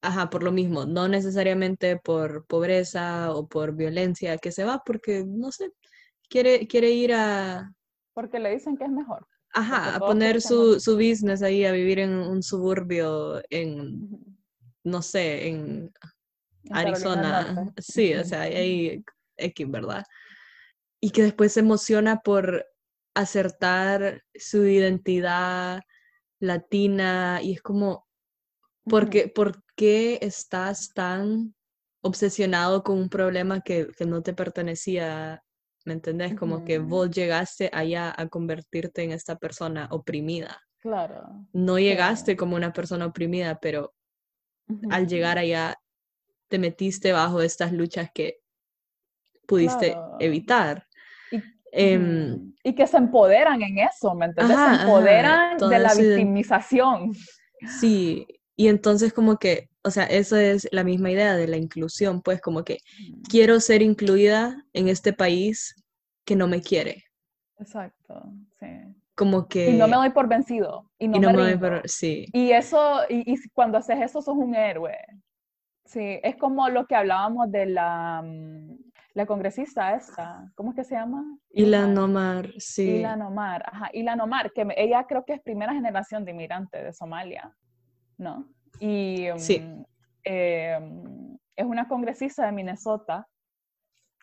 [0.00, 5.24] ajá, por lo mismo, no necesariamente por pobreza o por violencia, que se va porque,
[5.26, 5.72] no sé,
[6.28, 7.72] quiere, quiere ir a,
[8.14, 9.26] Porque le dicen que es mejor.
[9.52, 14.20] ajá, a poner su, su business ahí, a vivir en un suburbio en, Ujú.
[14.84, 15.92] no sé, en
[16.64, 19.04] En Arizona, sí, o sea, ahí
[19.36, 20.04] X, ¿verdad?
[21.00, 22.66] Y que después se emociona por
[23.14, 25.82] acertar su identidad
[26.40, 28.06] latina y es como,
[28.84, 31.54] ¿por qué, por qué estás tan
[32.02, 35.42] obsesionado con un problema que, que no te pertenecía?
[35.84, 36.34] ¿Me entendés?
[36.34, 40.60] Como que vos llegaste allá a convertirte en esta persona oprimida.
[40.78, 41.46] Claro.
[41.52, 43.94] No llegaste como una persona oprimida, pero
[44.90, 45.76] al llegar allá
[46.48, 48.40] te metiste bajo estas luchas que
[49.46, 50.18] pudiste Claro.
[50.18, 50.86] evitar.
[51.30, 52.52] Y, ujú.
[52.64, 54.56] y que se empoderan en eso, ¿me entiendes?
[54.56, 57.12] Ajá, se empoderan de la victimización.
[57.80, 62.22] Sí, y entonces como que, o sea, eso es la misma idea de la inclusión,
[62.22, 62.78] pues como que
[63.28, 65.74] quiero ser incluida en este país
[66.24, 67.04] que no me quiere,
[67.58, 68.22] Exacto,
[68.60, 68.66] sí.
[69.14, 71.56] como Y no me que, doy por vencido, y no y no me me doy
[71.58, 74.96] por, sí, Y eso, y, y cuando haces eso, sos un héroe.
[75.86, 78.76] Sí, es como lo que hablábamos de la, mm,
[79.16, 81.24] la congresista esta, ¿cómo es que se llama?
[81.48, 81.96] Ilan.
[81.96, 86.32] Omar, sí, Ilan Omar, ajá, Ilan Omar, que ella creo que es primera generación de
[86.32, 87.50] inmigrante de Somalia,
[88.18, 88.46] ¿no?
[88.78, 89.66] Y Sí.
[90.22, 90.78] eh,
[91.56, 93.26] es una congresista de Minnesota.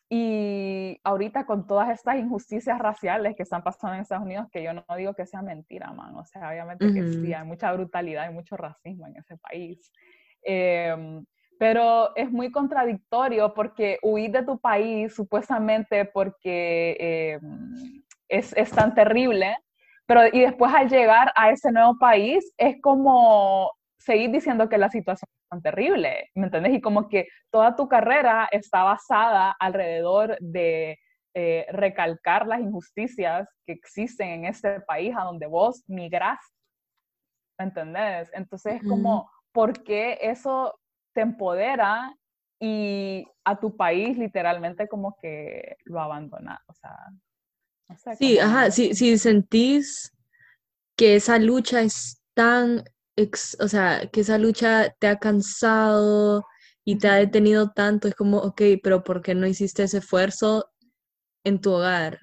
[0.09, 4.73] Y ahorita con todas estas injusticias raciales que están pasando en Estados Unidos, que yo
[4.73, 8.33] no digo que sea mentira, man, o sea, obviamente que sí, hay mucha brutalidad y
[8.33, 9.91] mucho racismo en ese país.
[10.43, 11.25] Em,
[11.59, 16.97] pero es muy contradictorio porque huir de tu país supuestamente porque
[17.39, 19.57] em, es, es tan terrible,
[20.05, 24.89] pero y después al llegar a ese nuevo país es como seguir diciendo que la
[24.89, 26.73] situación es tan terrible, ¿me entiendes?
[26.73, 30.99] Y como que toda tu carrera está basada alrededor de
[31.35, 36.39] eh, recalcar las injusticias que existen en este país a donde vos migrás,
[37.57, 38.29] ¿me entendés?
[38.33, 40.77] Entonces es como, ¿por qué eso
[41.13, 42.15] te empodera
[42.59, 46.61] y a tu país literalmente como que lo abandona?
[46.67, 46.95] O sea.
[48.17, 50.11] Sí, como- ajá, si, si sentís
[50.97, 52.83] que esa lucha es tan,
[53.17, 56.45] ex- o sea, que esa lucha te ha cansado
[56.85, 60.69] y te ha detenido tanto, es como, ok, pero ¿por qué no hiciste ese esfuerzo
[61.45, 62.19] en tu hogar?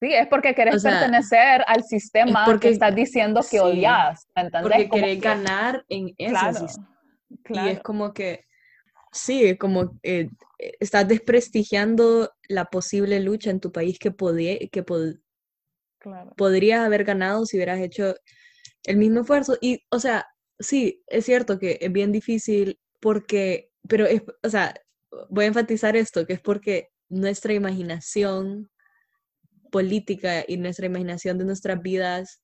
[0.00, 3.58] Sí, es porque querés O sea, pertenecer al sistema porque- que estás diciendo que sí,
[3.58, 4.62] odias, ¿me entendés?
[4.62, 6.95] Porque querés que- ganar en ese Claro, sistema.
[7.52, 8.44] Y es como que,
[9.12, 14.84] sí, como eh, eh, estás desprestigiando la posible lucha en tu país que, podía, que
[14.84, 15.20] pod-
[15.98, 16.36] claro.
[16.36, 18.14] podrías haber ganado si hubieras hecho
[18.84, 19.56] el mismo esfuerzo.
[19.60, 20.26] Y, o sea,
[20.58, 24.74] sí, es cierto que es bien difícil porque, pero es, o sea,
[25.30, 28.70] voy a enfatizar esto, que es porque nuestra imaginación
[29.70, 32.40] política y nuestra imaginación de nuestras vidas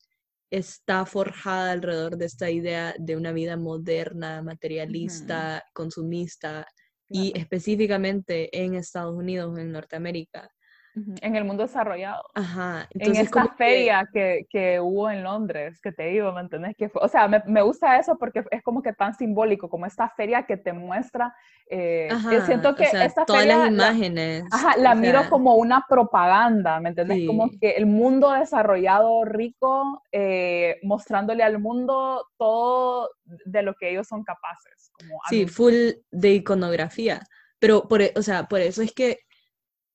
[0.53, 6.67] está forjada alrededor de esta idea de una vida moderna, materialista, consumista,
[7.09, 10.51] y específicamente en Estados Unidos, en Norteamérica.
[10.95, 12.23] En el mundo desarrollado.
[12.35, 16.33] Ajá, En entonces esta como que- feria que, que hubo en Londres, que te digo,
[16.33, 16.77] ¿me entendés?
[16.77, 19.87] Que fue- o sea, me, me gusta eso porque es como que tan simbólico, como
[19.87, 21.35] esta feria que te muestra.
[21.75, 23.57] eh, Ajá, siento que o sea, esta todas feria.
[23.57, 24.45] las la- imágenes.
[24.53, 27.27] Ajá, la miro sea, como una propaganda, ¿me entiendes?
[27.27, 27.59] Como Sí.
[27.59, 34.23] que el mundo desarrollado, rico, eh, mostrándole al mundo todo de lo que ellos son
[34.25, 34.91] capaces.
[34.99, 35.73] Como Sí, full
[36.11, 37.23] de iconografía.
[37.59, 39.21] Pero, por, e- o sea, por eso es que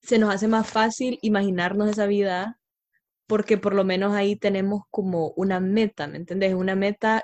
[0.08, 2.60] se nos hace más fácil imaginarnos esa vida,
[3.28, 6.54] porque por lo menos ahí tenemos como una meta, ¿me entendés?
[6.54, 7.24] Una meta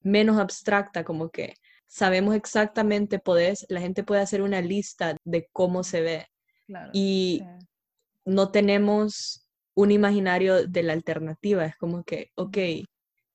[0.00, 1.54] menos abstracta, como que
[1.86, 6.26] sabemos exactamente, podés, la gente puede hacer una lista de cómo se ve
[6.66, 7.66] Claro, y sí.
[8.24, 11.66] no tenemos un imaginario de la alternativa.
[11.66, 12.58] Es como que, ok,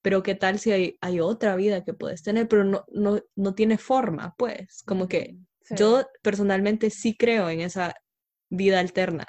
[0.01, 3.53] pero ¿qué tal si hay, hay otra vida que puedes tener, pero no, no, no
[3.53, 4.81] tiene forma, pues?
[4.85, 5.37] Como que
[5.69, 7.93] Yo personalmente sí creo en esa
[8.49, 9.25] vida alterna,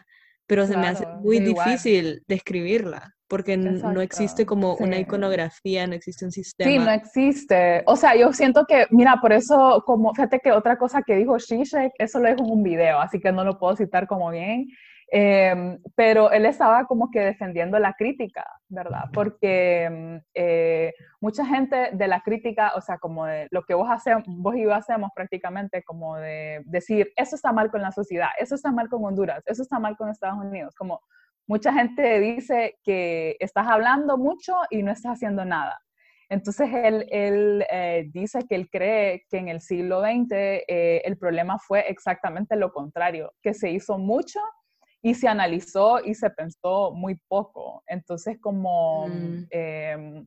[0.47, 6.25] pero se me hace muy difícil describirla porque no existe como una iconografía, no existe
[6.25, 6.71] un sistema.
[6.71, 7.83] Sí, no existe.
[7.87, 11.39] O sea, yo siento que, mira, por eso, como, fíjate que otra cosa que dijo
[11.39, 14.67] Shishak, eso lo dijo en un video, así que no lo puedo citar como bien,
[15.11, 19.05] em, pero él estaba como que defendiendo la crítica, ¿verdad?
[19.13, 24.13] Porque eh, mucha gente de la crítica, o sea, como de lo que vos, hace,
[24.27, 28.55] vos y yo hacemos prácticamente, como de decir, eso está mal con la sociedad, eso
[28.55, 31.01] está mal con Honduras, eso está mal con Estados Unidos, como
[31.49, 35.81] mucha gente dice que estás hablando mucho y no estás haciendo nada.
[36.31, 41.17] Entonces él, él eh, dice que él cree que en el siglo XX eh, el
[41.17, 44.41] problema fue exactamente lo contrario, que se hizo mucho
[45.03, 47.83] y se analizó y se pensó muy poco.
[47.87, 49.47] Entonces como mm.
[49.51, 50.27] em,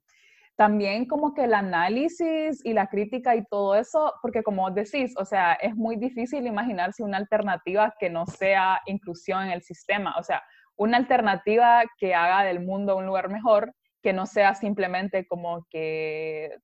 [0.55, 5.25] también como que el análisis y la crítica y todo eso, porque como decís, o
[5.25, 10.13] sea, es muy difícil imaginarse una alternativa que no sea inclusión en el sistema.
[10.19, 10.43] O sea,
[10.77, 16.57] una alternativa que haga del mundo un lugar mejor, que no sea simplemente como que,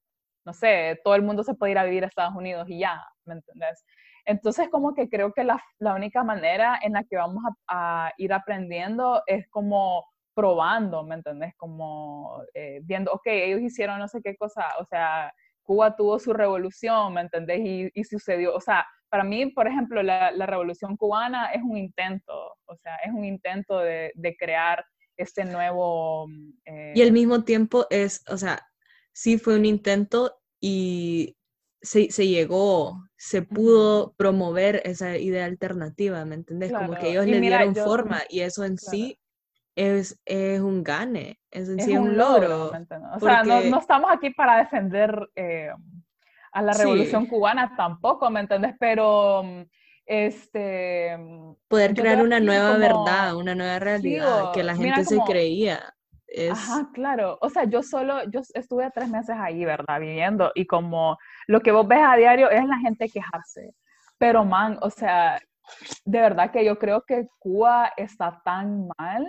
[0.46, 3.04] no sé, todo el mundo se puede ir a vivir a Estados Unidos y ya,
[3.26, 3.84] ¿me entendés?
[4.28, 8.34] Entonces, como que creo que la, la única manera en la que vamos a, ir
[8.34, 10.06] aprendiendo es como
[10.36, 11.56] probando, ¿me entendés?
[11.56, 16.34] Como eh, viendo, ok, ellos hicieron no sé qué cosa, o sea, Cuba tuvo su
[16.34, 17.60] revolución, ¿me entendés?
[17.62, 22.34] Y, y sucedió, o sea, para mí, por ejemplo, la, revolución cubana es un intento,
[22.66, 26.28] o sea, es un intento de, crear este nuevo...
[26.66, 28.68] y al eh, mismo tiempo es, o sea,
[29.14, 31.38] sí fue un intento y
[31.82, 36.72] se, llegó, se pudo promover esa idea alternativa, ¿me entendés?
[36.72, 39.20] Como que ellos le dieron forma y eso en sí
[39.76, 42.72] es, es, un gane, es en sí es un logro.
[43.16, 45.30] o sea, no, estamos aquí para defender...
[45.36, 45.70] Eh,
[46.58, 48.74] a la revolución cubana tampoco, ¿me entiendes?
[48.80, 49.62] Pero mm,
[50.08, 55.94] este mm, poder crear una nueva verdad, una nueva realidad que la gente se creía.
[56.52, 57.38] Ajá, claro.
[57.42, 60.00] O sea, yo solo, yo estuve tres meses ahí, ¿verdad?
[60.00, 61.18] Viviendo y como
[61.48, 63.74] lo que vos ves a diario es la gente quejarse.
[64.18, 65.40] Pero, man, o sea,
[66.06, 69.28] de verdad que yo creo que Cuba está tan mal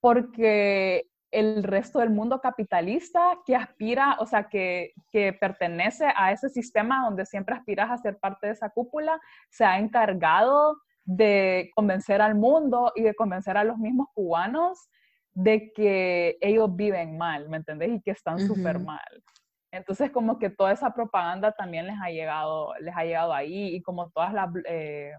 [0.00, 6.50] porque el resto del mundo capitalista que aspira, o sea, que, que, pertenece a ese
[6.50, 12.20] sistema donde siempre aspiras a ser parte de esa cúpula, se ha encargado de convencer
[12.20, 14.88] al mundo y de convencer a los mismos cubanos
[15.34, 17.90] de que ellos viven mal, ¿me entendés?
[17.90, 19.22] Y que están súper mal.
[19.70, 23.82] Entonces, como que toda esa propaganda también les ha llegado, les ha llegado ahí y
[23.82, 25.12] como todas las, eh,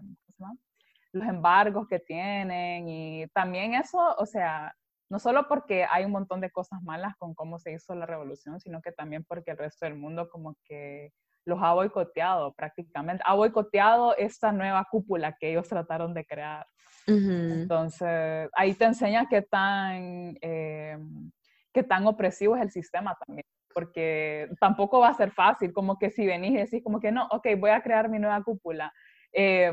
[1.12, 4.74] los embargos que tienen y también eso, o sea,
[5.10, 8.60] no solo porque hay un montón de cosas malas con cómo se hizo la revolución,
[8.60, 11.12] sino que también porque el resto del mundo como que
[11.44, 16.66] los ha boicoteado prácticamente, ha boicoteado esta nueva cúpula que ellos trataron de crear.
[17.06, 20.96] Entonces, ahí te enseña qué tan, eh,
[21.72, 26.10] qué tan opresivo es el sistema también, porque tampoco va a ser fácil, como que
[26.10, 28.90] si venís y decís como que no, ok, voy a crear mi nueva cúpula.
[29.32, 29.70] Eh,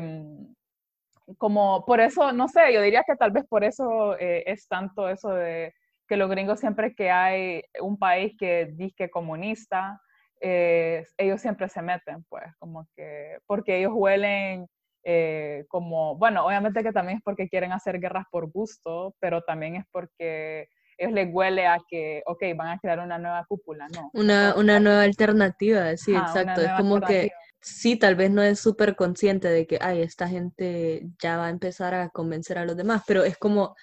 [1.38, 5.08] como por eso, no sé, yo diría que tal vez por eso eh, es tanto
[5.08, 5.74] eso de
[6.06, 10.00] que los gringos siempre que hay un país que dice comunista,
[10.44, 14.66] eh, ellos siempre se meten, pues, como que, porque ellos huelen
[15.04, 19.76] eh, como, bueno, obviamente que también es porque quieren hacer guerras por gusto, pero también
[19.76, 20.68] es porque
[20.98, 24.10] ellos les huele a que, ok, van a crear una nueva cúpula, ¿no?
[24.14, 26.60] Una, una nueva alternativa, sí, exacto.
[26.60, 27.30] Es como que
[27.60, 31.50] sí, tal vez no es súper consciente de que, ay, esta gente ya va a
[31.50, 33.74] empezar a convencer a los demás, pero es como,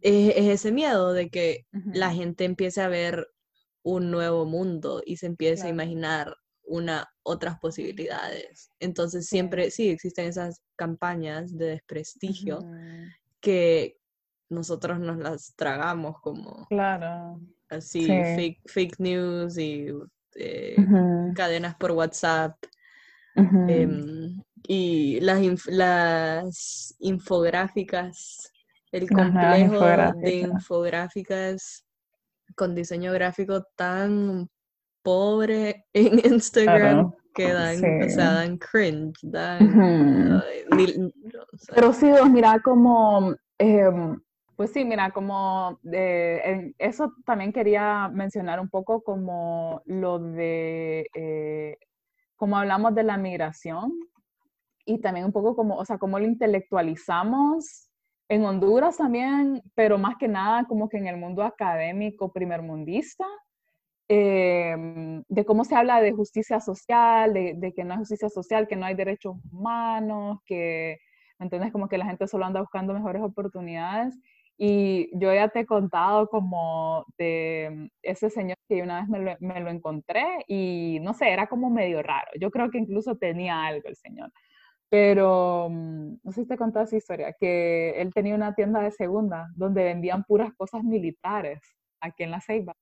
[0.00, 3.26] es, ese miedo de que la gente empiece a ver
[3.84, 8.70] un nuevo mundo y se empiece a imaginar una, otras posibilidades.
[8.80, 12.60] Entonces siempre, sí, existen esas campañas de desprestigio
[13.40, 13.98] que
[14.48, 17.40] nosotros nos las tragamos como claro.
[17.68, 19.88] así, fake, fake news y
[20.36, 20.76] eh,
[21.34, 22.56] cadenas por WhatsApp.
[23.36, 28.50] Em, y las, las infográficas,
[28.92, 29.84] el complejo
[30.16, 31.83] de infográficas
[32.54, 34.48] con diseño gráfico tan
[35.02, 40.42] pobre en Instagram que dan, o sea, dan cringe, dan...
[41.74, 43.34] Pero sí, mira, como...
[43.58, 44.20] Em,
[44.56, 51.76] pues sí, mira, como eso también quería mencionar un poco como lo de eh,
[52.36, 53.92] como hablamos de la migración
[54.84, 57.90] y también un poco como, o sea, cómo lo intelectualizamos
[58.28, 63.26] en Honduras también, pero más que nada como que en el mundo académico primermundista,
[64.08, 68.68] em, de cómo se habla de justicia social, de, de, que no hay justicia social,
[68.68, 70.98] que no hay derechos humanos, que,
[71.38, 71.72] ¿me entiendes?
[71.72, 74.18] Como que la gente solo anda buscando mejores oportunidades.
[74.56, 79.36] Y yo ya te he contado como de ese señor que una vez me lo,
[79.40, 82.30] me lo, encontré y no sé, era como medio raro.
[82.40, 84.30] Yo creo que incluso tenía algo el señor.
[84.94, 88.80] Pero mm, no sé si te he contado esa historia, que él tenía una tienda
[88.80, 91.58] de segunda donde vendían puras cosas militares
[92.00, 92.76] aquí en La Ceiba.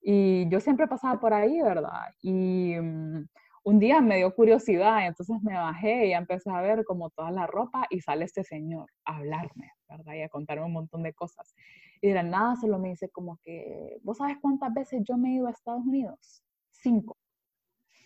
[0.00, 2.02] Y yo siempre pasaba por ahí, ¿verdad?
[2.22, 3.26] Y um,
[3.64, 7.48] un día me dio curiosidad, entonces me bajé y empecé a ver como toda la
[7.48, 10.14] ropa y sale este señor a hablarme, ¿verdad?
[10.14, 11.52] Y a contarme un montón de cosas.
[12.00, 15.30] Y de la nada solo me dice como que, ¿vos sabes cuántas veces yo me
[15.30, 16.44] he ido a Estados Unidos?
[16.70, 17.16] Cinco.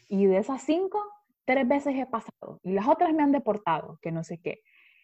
[0.09, 0.99] Y de esas cinco,
[1.51, 2.61] tres veces he pasado.
[2.63, 4.61] Y las otras me han deportado, que no sé qué.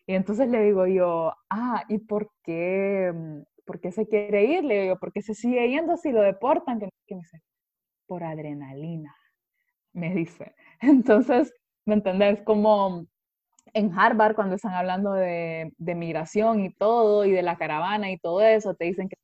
[0.07, 4.65] Y entonces le digo yo, ah, ¿y por qué, mm, por qué se quiere ir?
[4.65, 6.79] Le digo, ¿por qué se sigue yendo si lo deportan?
[6.79, 7.43] Que, me dice,
[8.07, 9.13] por adrenalina
[9.93, 10.55] me dice.
[10.81, 11.53] Entonces,
[11.85, 12.43] ¿me entendés?
[12.43, 13.07] Como
[13.75, 18.19] en Harvard, cuando están hablando de, de, migración y todo, y de la caravana y
[18.19, 19.17] todo eso, te dicen que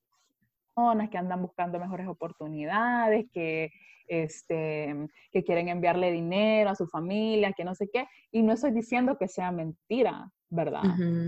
[0.74, 3.70] personas que andan buscando mejores oportunidades, que,
[4.12, 4.94] este,
[5.32, 8.06] que quieren enviarle dinero a su familia, que no sé qué.
[8.30, 10.82] Y no estoy diciendo que sea mentira, ¿verdad?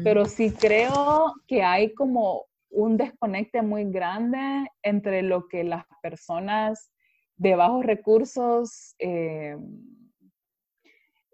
[0.04, 6.92] Pero sí creo que hay como un desconecte muy grande entre lo que las personas
[7.36, 9.56] de bajos recursos eh,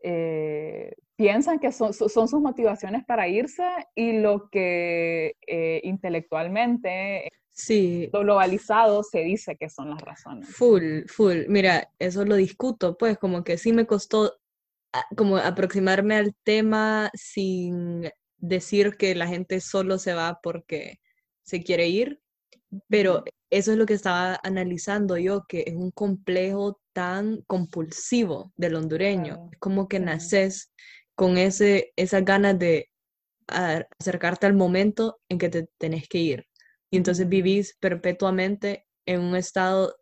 [0.02, 3.62] eh, piensan que son, son, sus motivaciones para irse
[3.94, 8.08] y lo que eh, intelectualmente sí.
[8.10, 10.48] globalizado se dice que son las razones.
[10.48, 11.40] Full, full.
[11.46, 14.34] Mira, eso lo discuto, pues como que sí me costó
[14.94, 21.00] ah, como aproximarme al tema sin decir que la gente solo se va porque
[21.42, 22.22] se quiere ir,
[22.88, 28.76] pero eso es lo que estaba analizando yo, que es un complejo tan compulsivo del
[28.76, 29.50] hondureño.
[29.52, 30.72] Es como que naces
[31.20, 32.88] con ese, esas ganas de
[33.46, 36.46] acercarte al momento en que te tenés que ir.
[36.90, 39.94] Y entonces vivís perpetuamente en un estado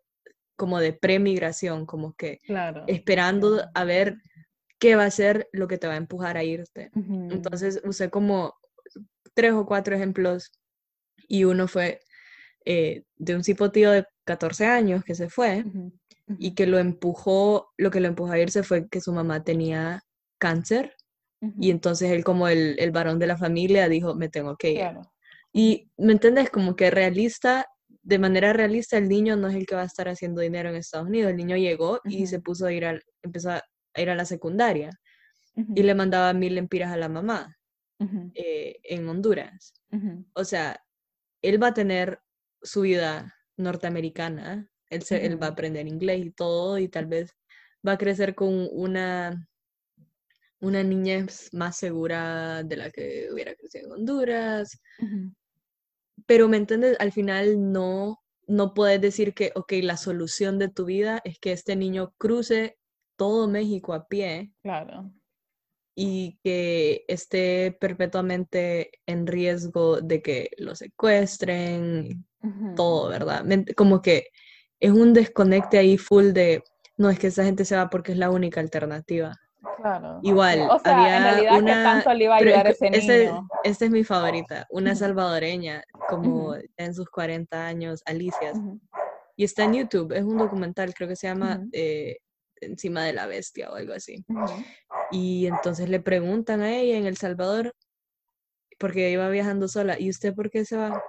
[0.55, 2.39] como de premigración, como que
[2.87, 4.15] esperando a ver
[4.79, 6.89] qué va a ser lo que te va a empujar a irte.
[6.95, 8.55] Entonces usé como
[9.33, 10.53] tres o cuatro ejemplos
[11.27, 11.99] y uno fue
[12.63, 15.65] eh, de un cipotío de 14 años que se fue
[16.37, 20.01] y que lo empujó, lo que lo empujó a irse fue que su mamá tenía
[20.37, 20.95] cáncer
[21.59, 24.91] y entonces él como el, el, varón de la familia dijo, me tengo que ir.
[25.53, 26.49] Y, ¿me entiendes?
[26.49, 30.09] Como que realista, de manera realista, el niño no es el que va a estar
[30.09, 31.31] haciendo dinero en Estados Unidos.
[31.31, 33.63] El niño llegó y se puso a ir al, empezó a
[33.95, 34.91] ir a la secundaria
[35.75, 37.57] y le mandaba mil lempiras a la mamá
[38.33, 39.73] eh, en Honduras.
[40.33, 40.81] O sea,
[41.41, 42.19] él va a tener
[42.61, 47.35] su vida norteamericana, él, se, él va a aprender inglés y todo, y tal vez
[47.85, 49.48] va a crecer con una,
[50.59, 54.81] una niñez más segura de la que hubiera crecido en Honduras.
[56.25, 56.97] Pero, ¿me entiendes?
[56.99, 61.51] Al final no, no puedes decir que, ok, la solución de tu vida es que
[61.51, 62.77] este niño cruce
[63.15, 64.51] todo México a pie.
[64.61, 65.11] Claro
[66.01, 72.25] y que esté perpetuamente en riesgo de que lo secuestren,
[72.77, 73.45] todo, ¿verdad?
[73.75, 74.27] Como que
[74.79, 76.63] es un desconecte ahí full de,
[76.95, 79.35] no, es que esa gente se va porque es la única alternativa.
[79.77, 80.19] Claro.
[80.23, 81.83] Igual, o sea, había en realidad, una...
[81.83, 83.47] tanto le iba a ayudar ese niño?
[83.63, 88.53] Esta es mi favorita, una salvadoreña, como en sus 40 años, Alicia.
[89.35, 91.61] Y está en YouTube, es un documental, creo que se llama
[92.61, 94.25] encima de la bestia o algo así.
[95.11, 97.73] Y entonces le preguntan a ella en El Salvador,
[98.77, 101.03] porque iba viajando sola, ¿y usted por qué se va?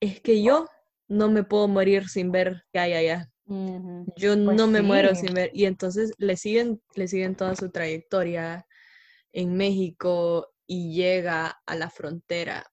[0.00, 0.66] Es que yo
[1.06, 3.30] no me puedo morir sin ver qué hay allá.
[3.48, 5.50] Yo pues no me muero sin ver.
[5.54, 8.66] Y entonces le siguen, le siguen toda su trayectoria
[9.32, 12.64] en México y llega a la frontera.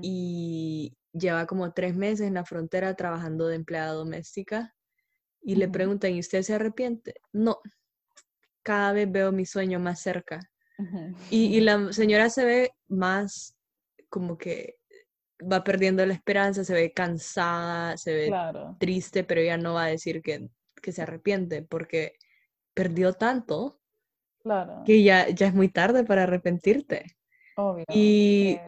[0.00, 4.76] Y lleva como tres meses en la frontera trabajando de empleada doméstica
[5.42, 7.14] y le preguntan, ¿y usted se arrepiente?
[7.32, 7.58] No,
[8.62, 10.40] cada vez veo mi sueño más cerca.
[11.30, 13.56] y, la señora se ve más
[14.08, 14.76] como que
[15.50, 18.32] va perdiendo la esperanza, se ve cansada, se ve
[18.78, 20.48] triste, pero ella no va a decir que,
[20.80, 22.14] que se arrepiente porque
[22.74, 23.80] perdió tanto
[24.84, 27.04] que ya, ya es muy tarde para arrepentirte.
[27.56, 27.84] Obvio.
[27.92, 28.58] Y,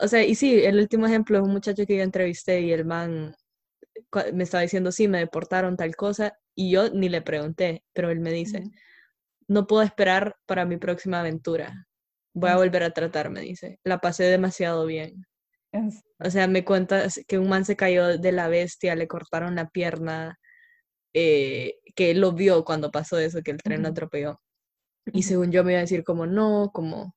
[0.00, 2.84] o sea, y sí, el último ejemplo es un muchacho que yo entrevisté y el
[2.84, 3.34] man
[4.32, 8.20] me estaba diciendo, sí, me deportaron tal cosa, y yo ni le pregunté, pero él
[8.20, 8.64] me dice,
[9.46, 11.86] no puedo esperar para mi próxima aventura.
[12.32, 13.80] Voy a volver a tratar, me dice.
[13.84, 15.26] La pasé demasiado bien.
[16.18, 19.68] O sea, me cuenta que un man se cayó de la bestia, le cortaron la
[19.68, 20.38] pierna,
[21.14, 24.40] eh, que él lo vio cuando pasó eso, que el tren lo atropelló.
[25.12, 27.14] Y según yo me iba a decir como no, como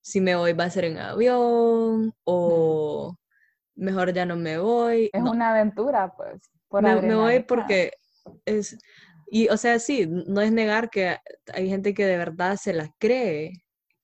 [0.00, 3.16] si me voy va a ser en avión o
[3.74, 5.10] mejor ya no me voy.
[5.12, 6.40] Es No, una aventura, pues.
[6.68, 7.92] Por me, me voy porque
[8.44, 8.78] es,
[9.30, 11.16] y o sea, sí, no es negar que
[11.52, 13.52] hay gente que de verdad se la cree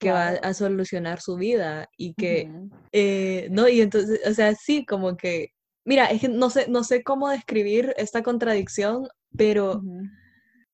[0.04, 2.50] que va a solucionar su vida y que,
[2.92, 5.48] eh, no, y entonces, o sea, sí, como que,
[5.84, 9.82] mira, es que no sé, no sé cómo describir esta contradicción, pero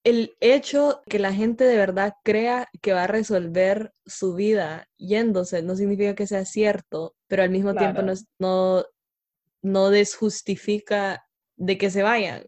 [0.05, 5.63] el hecho que la gente de verdad crea que va a resolver su vida yéndose
[5.63, 8.85] no significa que sea cierto, pero al mismo tiempo no, no,
[9.63, 11.27] no desjustifica
[11.57, 12.47] de que se vayan.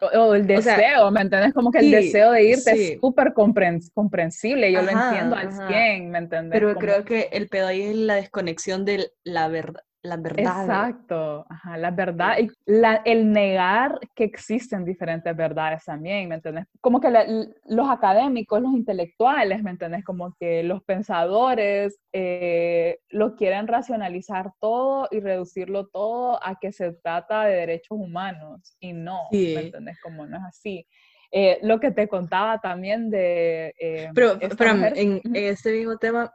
[0.00, 1.54] O, o el O sea, deseo, ¿me entiendes?
[1.54, 2.92] Como que el deseo de irte sí.
[2.94, 5.68] es súper compren- comprensible, yo lo entiendo al ajá.
[5.68, 6.50] 100, ¿me entiendes?
[6.52, 10.60] Pero Como- creo que el pedo ahí es la desconexión de la verdad, la verdad.
[10.64, 16.66] Exacto, ajá, la verdad y la- el negar que existen diferentes verdades también, ¿me entiendes?
[16.82, 17.24] Como que la-
[17.64, 20.04] los académicos, los intelectuales, ¿me entiendes?
[20.04, 26.92] Como que los pensadores eh, lo quieren racionalizar todo y reducirlo todo a que se
[26.92, 29.52] trata de derechos humanos y no, Sí.
[29.56, 29.98] ¿me entiendes?
[30.02, 30.86] Como no es así.
[31.32, 33.74] Eh, lo que te contaba también de...
[33.80, 36.32] eh, Pero, mujer- en, en este mismo tema,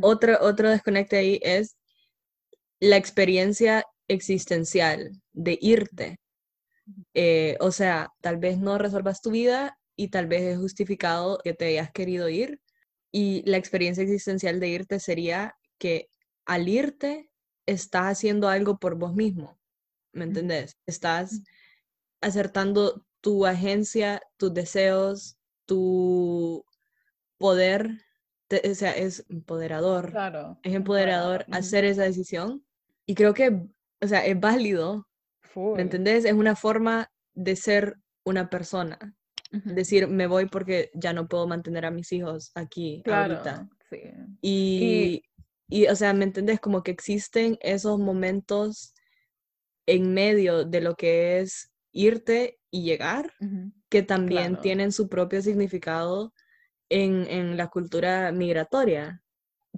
[0.00, 1.76] otro, otro desconecte ahí es
[2.82, 6.18] la experiencia existencial de irte.
[7.14, 11.54] Eh, o sea, tal vez no resuelvas tu vida y tal vez es justificado que
[11.54, 12.60] te hayas querido ir.
[13.12, 16.08] Y la experiencia existencial de irte sería que
[16.44, 17.30] al irte
[17.66, 19.56] estás haciendo algo por vos mismo.
[20.12, 20.76] ¿Me entendés?
[20.84, 21.40] Estás
[22.20, 26.64] acertando tu agencia, tus deseos, tu
[27.38, 27.90] poder,
[28.48, 30.58] te- o sea, es empoderador Claro.
[30.64, 32.64] es empoderador hacer esa decisión
[33.06, 33.48] y creo que,
[34.00, 35.08] o sea, es válido,
[35.42, 36.24] full, ¿me entendés?
[36.24, 38.98] Es una forma de ser una persona,
[39.50, 43.68] decir, me voy porque ya no puedo mantener a mis hijos aquí ahorita.
[43.90, 43.98] Sí.
[44.40, 45.22] Y,
[45.68, 46.58] y, o sea, ¿me entendés?
[46.60, 48.94] Como que existen esos momentos
[49.86, 53.32] en medio de lo que es irte y llegar,
[53.90, 54.62] que también Claro.
[54.62, 56.32] tienen su propio significado
[56.88, 59.21] en, en la cultura migratoria.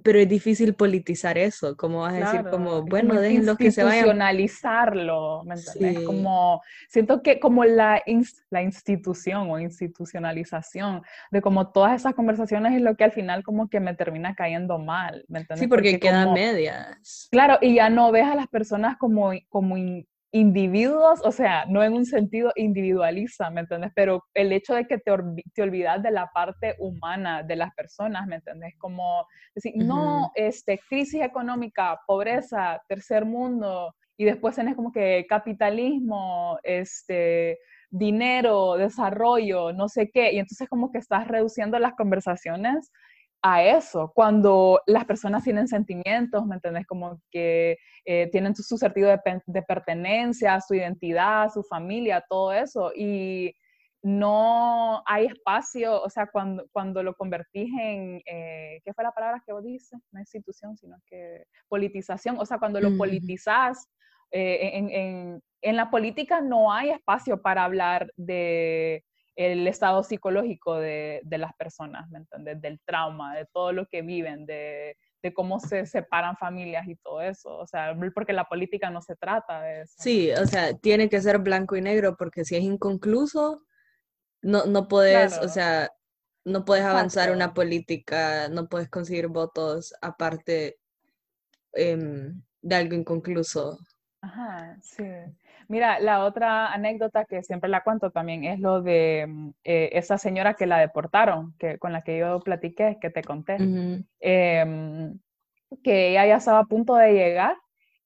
[0.05, 3.71] Pero es difícil politizar eso, como vas a decir, Claro, como, bueno, como déjenlos que
[3.71, 3.95] se vayan.
[3.97, 5.97] institucionalizarlo, ¿me entiendes?
[5.99, 6.05] Sí.
[6.05, 8.03] Como, siento que como la,
[8.51, 11.01] la institución o institucionalización
[11.31, 14.77] de como todas esas conversaciones es lo que al final como que me termina cayendo
[14.77, 15.61] mal, ¿me entiendes?
[15.61, 17.27] Sí, porque, queda como- medias.
[17.31, 21.81] Claro, y ya no ves a las personas como, como in- individuos, o sea, no
[21.83, 23.91] en un sentido individualista, ¿me entiendes?
[23.95, 25.11] Pero el hecho de que te,
[25.53, 28.73] te olvidas de la parte humana de las personas, ¿me entiendes?
[28.77, 30.31] Como decir, no, Ujú.
[30.35, 37.59] este, crisis económica, pobreza, tercer mundo, y después tenés como que capitalismo, este,
[37.89, 42.91] dinero, desarrollo, no sé qué, y entonces como que estás reduciendo las conversaciones
[43.41, 46.87] a eso, cuando las personas tienen sentimientos, ¿me entendés?
[46.87, 52.91] Como que eh, tienen su, su sentido de, pertenencia, su identidad, su familia, todo eso,
[52.95, 53.53] y
[54.01, 59.41] no hay espacio, o sea, cuando, cuando lo convertís en, eh, ¿qué fue la palabra
[59.45, 59.99] que vos dices?
[60.11, 62.97] No institución, sino que politización, o sea, cuando lo Ujú.
[62.97, 63.87] politizás,
[64.31, 69.03] eh, en, en- en la política no hay espacio para hablar de
[69.35, 72.61] el estado psicológico de, de las personas, ¿me entiendes?
[72.61, 77.21] Del trauma, de todo lo que viven, de, de cómo se separan familias y todo
[77.21, 77.57] eso.
[77.57, 79.95] O sea, porque la política no se trata de eso.
[79.97, 83.63] Sí, o sea, tiene que ser blanco y negro, porque si es inconcluso,
[84.41, 85.89] no, no puedes, o sea,
[86.45, 90.77] no puedes avanzar una política, no puedes conseguir votos aparte
[91.73, 93.79] em, de algo inconcluso.
[94.21, 95.03] Ajá, sí.
[95.67, 100.17] Mira, la otra anécdota que siempre la cuento también es lo de mm, eh, esa
[100.17, 103.55] señora que la deportaron, que, con la que yo platiqué, que te conté.
[103.55, 104.05] Ujú.
[104.19, 105.19] em,
[105.83, 107.57] que ella ya estaba a punto de llegar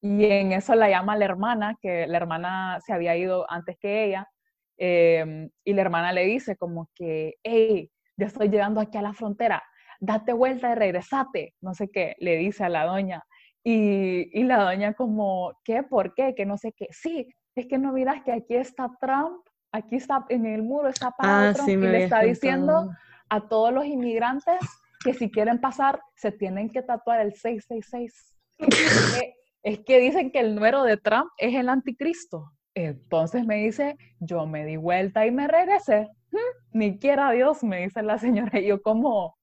[0.02, 4.06] y en eso la llama la hermana, que la hermana se había ido antes que
[4.06, 4.28] ella,
[4.78, 9.14] em, y la hermana le dice como que, hey, ya estoy llegando aquí a la
[9.14, 9.62] frontera,
[10.00, 13.24] date vuelta y regresate, no sé qué, le dice a la doña.
[13.64, 15.84] Y, y la doña como, ¿qué?
[15.84, 16.34] ¿Por qué?
[16.34, 16.88] Que no sé qué.
[16.92, 17.28] Sí,
[17.60, 19.42] es que no miras que aquí está Trump,
[19.72, 22.90] aquí está en el muro, está parado Ah, Trump sí, y le está diciendo
[23.30, 24.58] a todos los inmigrantes
[25.04, 28.36] que si quieren pasar se tienen que tatuar el 666.
[28.58, 28.68] Es
[29.20, 29.34] que,
[29.64, 32.52] es que dicen que el número de Trump es el anticristo.
[32.76, 36.08] Entonces me dice, yo me di vuelta y me regresé.
[36.32, 38.60] "Mm, Ni quiera Dios, me dice la señora.
[38.60, 39.38] Y yo como,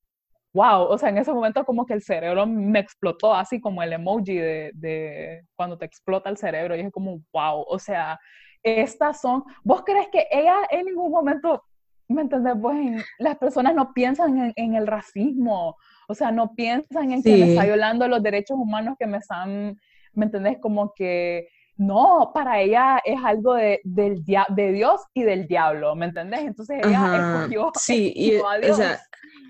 [0.56, 3.92] wow, o sea, en ese momento como que el cerebro me explotó, así como el
[3.92, 6.74] emoji de, de cuando te explota el cerebro.
[6.74, 8.18] Y es como, wow, o sea,
[8.62, 11.62] estas son, ¿vos crees que ella en ningún momento,
[12.08, 12.54] ¿me entendés?
[12.60, 15.76] Pues las personas no piensan en, el racismo,
[16.08, 19.76] o sea, no piensan en que me está violando los derechos humanos que me están,
[20.14, 20.58] ¿me entendés?
[20.58, 26.06] Como que no, para ella es algo de, del de Dios y del diablo, ¿me
[26.06, 26.40] entendés?
[26.40, 29.00] Entonces ella escogió, sí, y, o sea,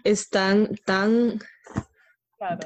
[0.04, 1.38] están tan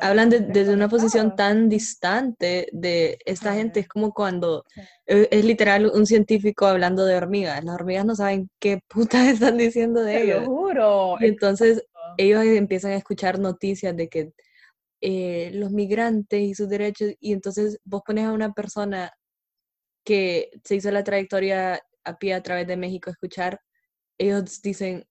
[0.00, 3.80] Hablan desde una posición tan distante de esta gente.
[3.80, 4.64] Es como cuando
[5.06, 7.62] e, es, literal un científico hablando de hormigas.
[7.64, 10.44] Las hormigas no saben qué putas están diciendo de ellos.
[10.44, 11.16] juro.
[11.20, 11.84] Y entonces
[12.16, 14.32] ellos empiezan a escuchar noticias de que
[15.00, 17.12] eh, los migrantes y sus derechos.
[17.20, 19.12] Y entonces vos pones a una persona
[20.04, 23.60] que se hizo la trayectoria a pie a través de México a escuchar.
[24.18, 25.06] Ellos dicen,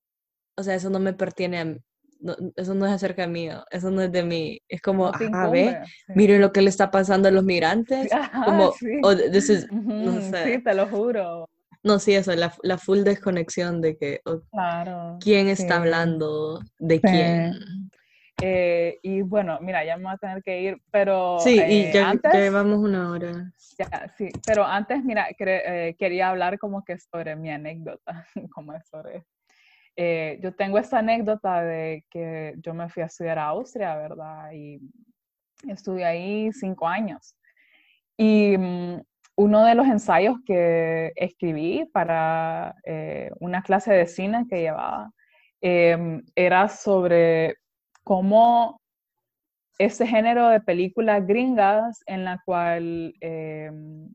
[0.55, 1.77] o sea, eso no me pertiene a,
[2.55, 4.59] eso no es acerca mío, eso no es de mí.
[4.67, 8.09] Es como, a ah, ver, mire lo que le está pasando a los migrantes.
[8.45, 8.99] como, sí.
[9.01, 10.55] no sé.
[10.55, 11.49] Sí, te lo juro.
[11.81, 14.21] No, sí, eso, la, la full desconexión de que,
[14.51, 17.53] claro, ¿quién está hablando de quién?
[18.41, 21.39] Eh, y bueno, mira, ya me voy a tener que ir, pero...
[21.39, 23.51] Sí, y eh, ya, antes, llevamos una hora.
[23.77, 29.25] Ya, sí, pero antes, mira, eh, quería hablar como que sobre mi anécdota, como sobre
[30.01, 34.49] eh, yo tengo esta anécdota de que yo me fui a estudiar a Austria, ¿verdad?
[34.53, 34.79] Y
[35.67, 37.35] estuve ahí cinco años.
[38.15, 39.01] Y mm,
[39.35, 45.11] uno de los ensayos que escribí para eh, una clase de cine que llevaba
[45.59, 47.57] em, era sobre
[48.09, 48.81] cómo
[49.77, 54.11] ese género de películas gringas en la cual em,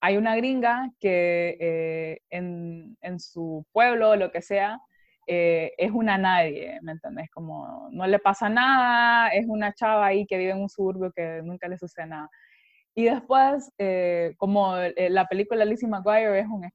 [0.00, 4.78] hay una gringa que eh, en, en, su pueblo, lo que sea,
[5.26, 7.28] eh, es una nadie, ¿me entendés?
[7.32, 11.40] Como no le pasa nada, es una chava ahí que vive en un suburbio que
[11.42, 12.30] nunca le sucede nada.
[12.94, 16.70] Y después, eh, como eh, la película Lizzie McGuire es un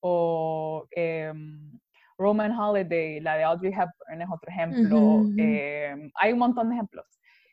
[0.00, 1.77] o em,
[2.18, 5.24] Roman Holiday, la de Audrey Hepburn es otro ejemplo.
[5.36, 7.06] Em, hay un montón de ejemplos.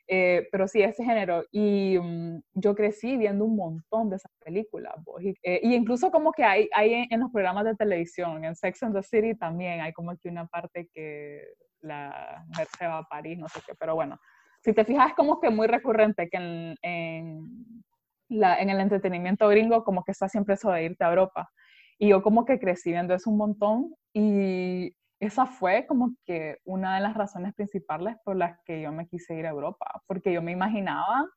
[0.07, 1.43] Eh, pero sí, ese género.
[1.51, 4.93] Y mm, yo crecí viendo un montón de esas películas.
[5.21, 8.83] Y, eh, y, incluso como que hay, hay en, los programas de televisión, en Sex
[8.83, 11.43] and the City también hay como que una parte que
[11.81, 14.17] la mujer se va a París, no sé qué, pero bueno.
[14.61, 17.83] Si te fijas, es como que muy recurrente que en, en,
[18.29, 21.51] la, en el entretenimiento gringo como que está siempre eso de irte a Europa.
[21.97, 26.95] Y yo como que crecí viendo eso un montón y esa fue como que una
[26.95, 30.41] de las razones principales por las que yo me quise ir a Europa, porque yo
[30.41, 31.27] me imaginaba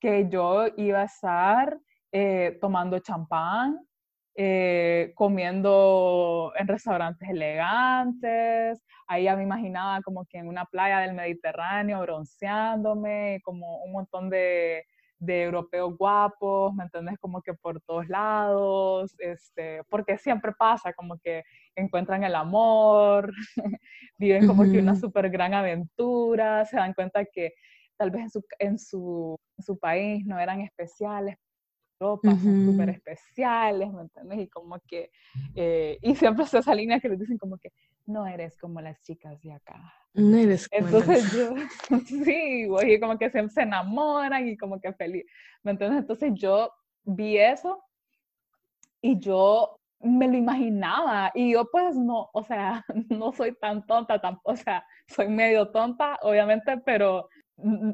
[0.00, 1.78] que yo iba a estar
[2.12, 3.78] eh, tomando champán,
[4.34, 11.14] eh, comiendo en restaurantes elegantes, ahí ya me imaginaba como que en una playa del
[11.14, 14.84] Mediterráneo bronceándome, como un montón de,
[15.18, 17.18] de europeos guapos, ¿me entiendes?
[17.18, 21.42] Como que por todos lados, este, porque siempre pasa, como que
[21.74, 23.32] encuentran el amor,
[24.18, 27.54] viven como que una súper gran aventura, se dan cuenta que
[27.96, 31.36] tal vez en su, en su, su país no eran especiales,
[32.00, 34.38] Europa son súper especiales, ¿me entiendes?
[34.38, 35.10] Y como que,
[35.56, 37.72] eh, y siempre es esa línea que les dicen como que
[38.08, 39.94] no eres como las chicas de acá.
[40.14, 41.54] No eres como Entonces yo,
[42.06, 45.24] sí, y como que se, se enamoran y como que feliz,
[45.62, 46.00] ¿me entiendes?
[46.00, 46.72] Entonces yo
[47.04, 47.84] vi eso
[49.00, 54.20] y yo me lo imaginaba y yo pues no, o sea, no soy tan tonta,
[54.20, 57.28] tampoco, o sea, soy medio tonta, obviamente, pero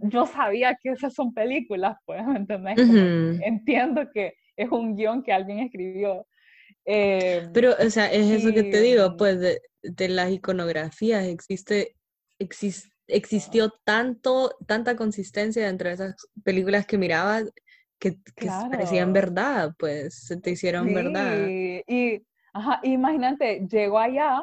[0.03, 2.77] yo sabía que esas son películas, pues, ¿me entendés?
[3.43, 6.27] Entiendo que es un guion que alguien escribió.
[6.85, 11.95] Em, Pero, o sea, es eso que te digo, pues, de, de las iconografías, existe,
[13.07, 17.45] existió tanto, tanta consistencia entre esas películas que mirabas
[17.99, 21.47] que, que parecían verdad, pues, se te hicieron verdad.
[21.49, 22.22] Y,
[22.53, 24.43] ajá, imagínate, llegó allá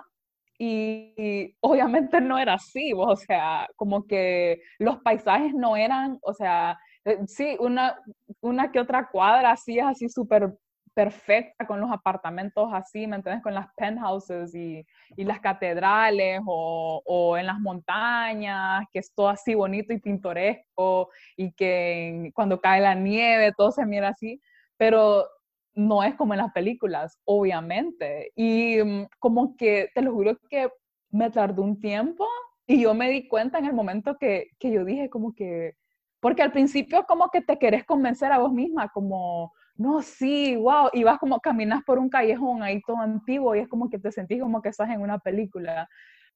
[0.57, 6.77] y, obviamente no era así, o sea, como que los paisajes no eran, o sea,
[7.03, 7.99] eh, sí, una,
[8.41, 10.53] una que otra cuadra así es así súper
[10.93, 13.43] perfecta con los apartamentos así, ¿me entiendes?
[13.43, 14.85] Con las penthouses y,
[15.15, 21.09] y las catedrales o, o, en las montañas, que es todo así bonito y pintoresco
[21.37, 24.41] y que cuando cae la nieve todo se mira así,
[24.77, 25.27] pero
[25.73, 28.31] no es como en las películas, obviamente.
[28.35, 30.69] Y mm, como que, te lo juro que
[31.09, 32.27] me tardó un tiempo
[32.67, 35.75] y yo me di cuenta en el momento que, que yo dije como que,
[36.19, 40.89] porque al principio como que te querés convencer a vos misma, como, no, sí, wow,
[40.93, 44.11] y vas como caminas por un callejón ahí todo antiguo y es como que te
[44.11, 45.89] sentís como que estás en una película.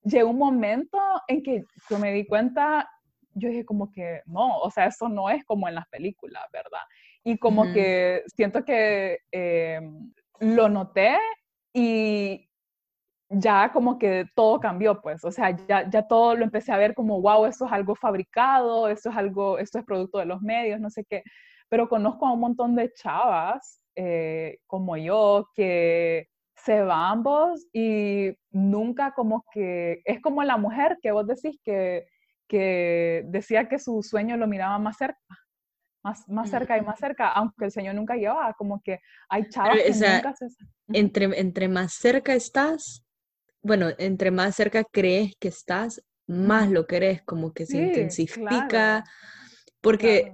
[0.04, 2.89] Llegó un momento en que yo me di cuenta,
[3.34, 6.82] yo dije como que no, o sea, eso no es como en las películas, ¿verdad?
[7.24, 9.80] Y como que siento que eh,
[10.39, 11.18] lo noté
[11.72, 12.50] y
[13.30, 16.96] ya como que todo cambió, pues, o sea, ya, ya todo lo empecé a ver
[16.96, 20.80] como, wow, esto es algo fabricado, esto es algo, esto es producto de los medios,
[20.80, 21.24] no sé qué,
[21.70, 28.32] pero conozco a un montón de chavas eh, como yo que se van ambos y
[28.51, 32.07] nunca como que, es como la mujer que vos decís que,
[32.47, 35.20] que decía que su sueño lo miraba más cerca
[36.05, 39.78] más, más cerca y más cerca, aunque el Señor nunca llevaba, como que hay chavas
[39.82, 40.47] que nunca se...
[40.93, 43.03] Entre, entre más cerca estás,
[43.63, 49.03] bueno, entre más cerca crees que estás, más lo querés, como que se intensifica,
[49.82, 50.32] porque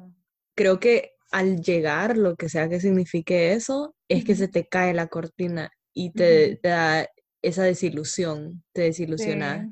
[0.56, 4.94] creo que al llegar, lo que sea que signifique eso, es que se te cae
[4.94, 7.08] la cortina y te, da
[7.42, 9.72] esa desilusión, te desilusiona.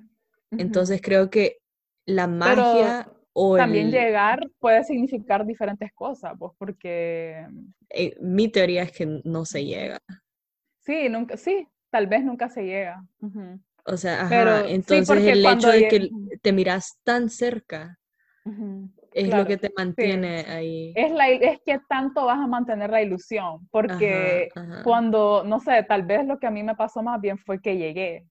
[0.51, 1.57] Entonces creo que
[2.05, 3.11] la magia
[3.57, 7.45] también llegar puede significar diferentes cosas, pues porque...
[7.89, 9.99] Eh, mi teoría es que no se llega.
[10.79, 13.05] Sí, nunca, sí, tal vez nunca se llega.
[13.85, 16.09] O sea, ajá, entonces el hecho de que
[16.41, 17.99] te miras tan cerca
[19.13, 20.93] es lo que te mantiene ahí.
[20.95, 24.49] Es, la, es que tanto vas a mantener la ilusión, porque
[24.83, 27.77] cuando, no sé, tal vez lo que a mí me pasó más bien fue que
[27.77, 28.25] llegué.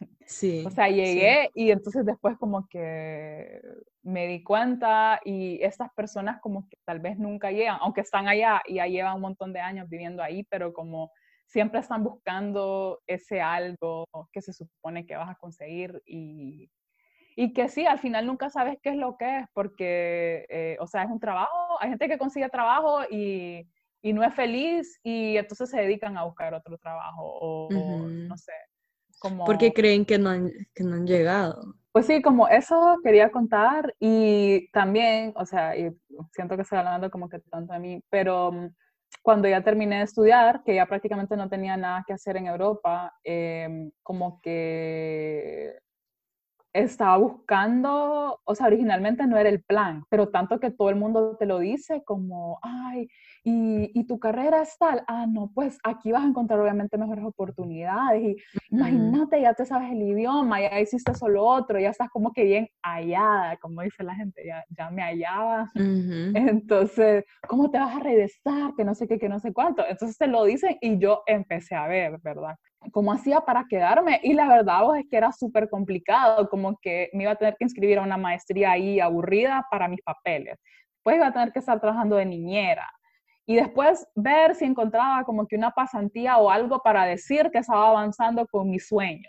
[0.26, 0.64] Sí.
[0.66, 3.60] O sea, llegué y entonces después como que
[4.02, 8.62] me di cuenta y estas personas como que tal vez nunca llegan, aunque están allá
[8.66, 11.12] y ya llevan un montón de años viviendo ahí, pero como
[11.46, 16.70] siempre están buscando ese algo que se supone que vas a conseguir y,
[17.36, 20.86] y que sí, al final nunca sabes qué es lo que es, porque, eh, o
[20.86, 23.68] sea, es un trabajo, hay gente que consigue trabajo y,
[24.02, 28.52] y, no es feliz y entonces se dedican a buscar otro trabajo o, no sé.
[29.18, 29.44] Como...
[29.44, 31.74] Porque creen que no, han, que no han llegado.
[31.92, 35.90] Pues sí, como eso quería contar y también, o sea, y
[36.32, 38.68] siento que estoy hablando como que tanto de mí, pero mm,
[39.22, 43.12] cuando ya terminé de estudiar, que ya prácticamente no tenía nada que hacer en Europa,
[43.22, 45.72] em, como que
[46.74, 51.36] estaba buscando, o sea, originalmente no era el plan, pero tanto que todo el mundo
[51.38, 53.08] te lo dice como, ay,
[53.46, 58.22] y, tu carrera es tal, ah, no, pues aquí vas a encontrar obviamente mejores oportunidades
[58.22, 58.36] y
[58.70, 62.68] imagínate, ya te sabes el idioma, ya hiciste solo otro, ya estás como que bien
[62.82, 65.70] hallada, como dice la gente, ya, ya me hallaba.
[65.74, 68.72] Entonces, ¿cómo te vas a regresar?
[68.76, 69.84] Que no sé qué, que no sé cuánto.
[69.86, 72.56] Entonces te lo dicen y yo empecé a ver, ¿verdad?
[72.92, 74.20] cómo hacía para quedarme.
[74.22, 77.64] Y la verdad es que era súper complicado, como que me iba a tener que
[77.64, 80.58] inscribir a una maestría ahí aburrida para mis papeles.
[80.96, 82.90] Después iba a tener que estar trabajando de niñera.
[83.46, 87.90] Y después ver si encontraba como que una pasantía o algo para decir que estaba
[87.90, 89.28] avanzando con mi sueño.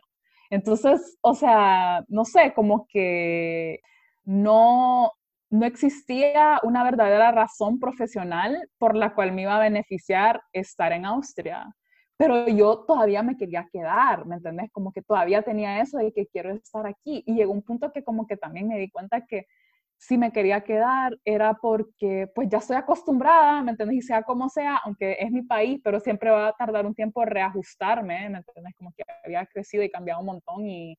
[0.49, 3.79] Entonces, o sea, no sé, como que
[4.23, 5.11] no,
[5.49, 11.05] no existía una verdadera razón profesional por la cual me iba a beneficiar estar en
[11.05, 11.75] Austria
[12.17, 14.71] pero yo todavía me quería quedar, ¿me entendés?
[14.71, 17.23] Como que todavía tenía eso de que quiero estar aquí.
[17.25, 19.47] Y llegó un punto que como que también me di cuenta que
[19.97, 23.97] si me quería quedar era porque pues ya estoy acostumbrada, ¿me entendés?
[23.97, 27.25] Y sea como sea, aunque es mi país, pero siempre va a tardar un tiempo
[27.25, 28.75] reajustarme, ¿me entendés?
[28.75, 30.97] Como que había crecido y cambiado un montón y,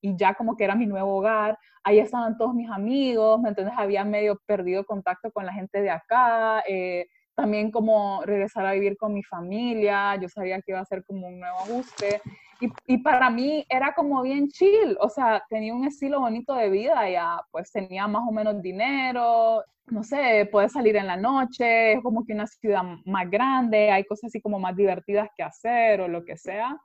[0.00, 1.58] y ya como que era mi nuevo hogar.
[1.84, 3.74] Ahí estaban todos mis amigos, ¿me entiendes?
[3.76, 6.62] Había medio perdido contacto con la gente de acá.
[6.68, 11.04] Eh, también como regresar a vivir con mi familia, yo sabía que iba a ser
[11.04, 12.20] como un nuevo ajuste
[12.60, 16.70] y, y, para mí era como bien chill, o sea, tenía un estilo bonito de
[16.70, 21.94] vida, ya pues tenía más o menos dinero, no sé, puedes salir en la noche,
[21.94, 26.00] es como que una ciudad más grande, hay cosas así como más divertidas que hacer
[26.00, 26.76] o lo que sea.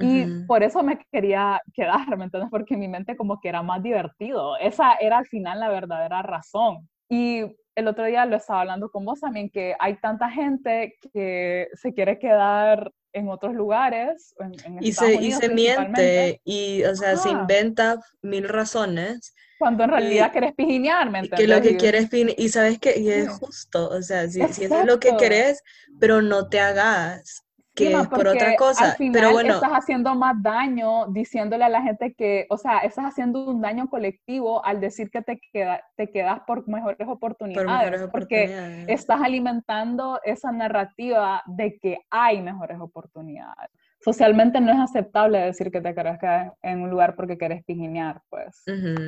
[0.00, 2.50] Y por eso me quería quedar, ¿me entiendes?
[2.52, 4.56] Porque mi mente como que era más divertido.
[4.58, 6.88] Esa era al final la verdadera razón.
[7.08, 7.42] Y
[7.74, 11.92] el otro día lo estaba hablando con vos también, que hay tanta gente que se
[11.92, 14.34] quiere quedar en otros lugares.
[14.38, 19.34] En, y, se, y se miente, y o sea, se inventa mil razones.
[19.58, 21.40] Cuando en realidad pijinear, ¿me entiendes?
[21.40, 24.80] Que lo que quieres, y sabes que y es justo, o sea, si, si eso
[24.80, 25.62] es lo que querés,
[25.98, 27.44] pero no te hagas
[27.78, 28.84] que por otra cosa.
[28.86, 32.78] Al final pero bueno, estás haciendo más daño diciéndole a la gente que, o sea,
[32.78, 38.08] estás haciendo un daño colectivo al decir que te, queda, te quedas por mejores oportunidades,
[38.10, 43.70] porque estás alimentando esa narrativa de que hay mejores oportunidades
[44.00, 48.20] socialmente no es aceptable decir que te querés quedar en un lugar porque querés pijinear,
[48.30, 48.62] pues,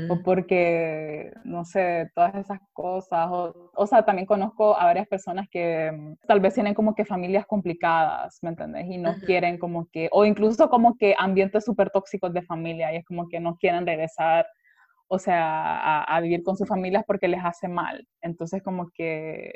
[0.09, 5.47] o porque, no sé, todas esas cosas, o, o, sea, también conozco a varias personas
[5.51, 8.87] que mm, tal vez tienen como que familias complicadas, ¿me entendés?
[8.87, 12.97] Y no quieren como que, o incluso como que ambientes súper tóxicos de familia, y
[12.97, 14.47] es como que no quieren regresar,
[15.09, 19.53] o sea, a, a vivir con sus familias porque les hace mal, entonces como que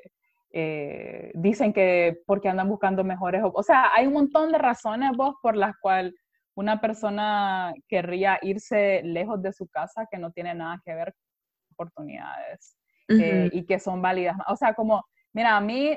[0.57, 5.35] eh, dicen que porque andan buscando mejores, o sea, hay un montón de razones vos
[5.43, 6.15] por las cuales
[6.55, 11.73] una persona querría irse lejos de su casa que no tiene nada que ver con
[11.73, 12.77] oportunidades
[13.09, 14.37] eh, y que son válidas.
[14.47, 15.91] O sea, como, mira, a mí,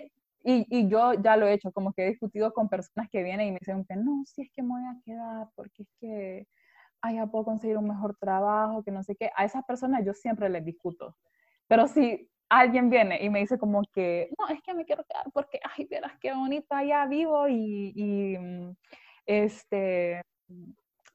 [0.43, 3.49] y, y, yo ya lo he hecho, como que he discutido con personas que vienen
[3.49, 6.47] y me dicen que no, si es que me voy a quedar porque es que,
[7.01, 9.29] ay, ya puedo conseguir un mejor trabajo, que no sé qué.
[9.35, 11.15] A esas personas yo siempre les discuto.
[11.67, 15.25] Pero si alguien viene y me dice como que, no, es que me quiero quedar
[15.33, 18.75] porque, ay, verás qué bonito allá vivo y, y mm,
[19.25, 20.21] este,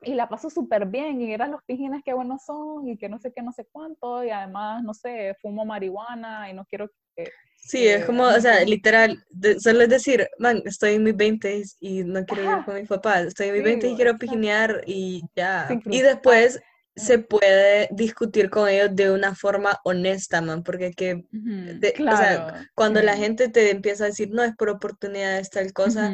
[0.04, 3.18] y la paso súper bien y eran los pijines que buenos son y que no
[3.18, 7.30] sé qué, no sé cuánto y además, no sé, fumo marihuana y no quiero que...
[7.56, 9.24] Sí, es como, o sea, literal,
[9.60, 13.26] solo es decir, man, estoy en mis 20 y no quiero ir con mis papás,
[13.26, 15.68] estoy en mis 20 y quiero pijinear y ya.
[15.84, 16.60] Y después
[16.94, 23.02] se puede discutir con ellos de una forma honesta, man, porque que, o sea, cuando
[23.02, 26.12] la gente te empieza a decir, no, es por oportunidades, tal cosa,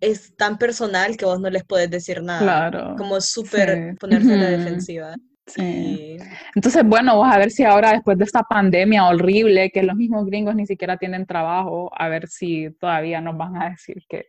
[0.00, 2.40] es tan personal que vos no les puedes decir nada.
[2.40, 2.94] Claro.
[2.96, 5.14] Como súper ponerse a la defensiva.
[5.46, 6.16] Sí.
[6.54, 10.26] Entonces, bueno, vamos a ver si ahora después de esta pandemia horrible, que los mismos
[10.26, 14.26] gringos ni siquiera tienen trabajo, a ver si todavía nos van a decir que,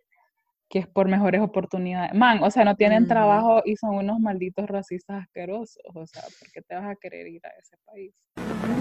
[0.76, 2.14] que es por mejores oportunidades.
[2.14, 5.82] Man, o sea, no tienen trabajo y son unos malditos racistas asquerosos.
[5.94, 8.14] O sea, ¿por qué te vas a querer ir a ese país?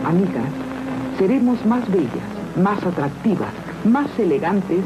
[0.05, 0.51] Amigas,
[1.16, 4.84] seremos más bellas, más atractivas, más elegantes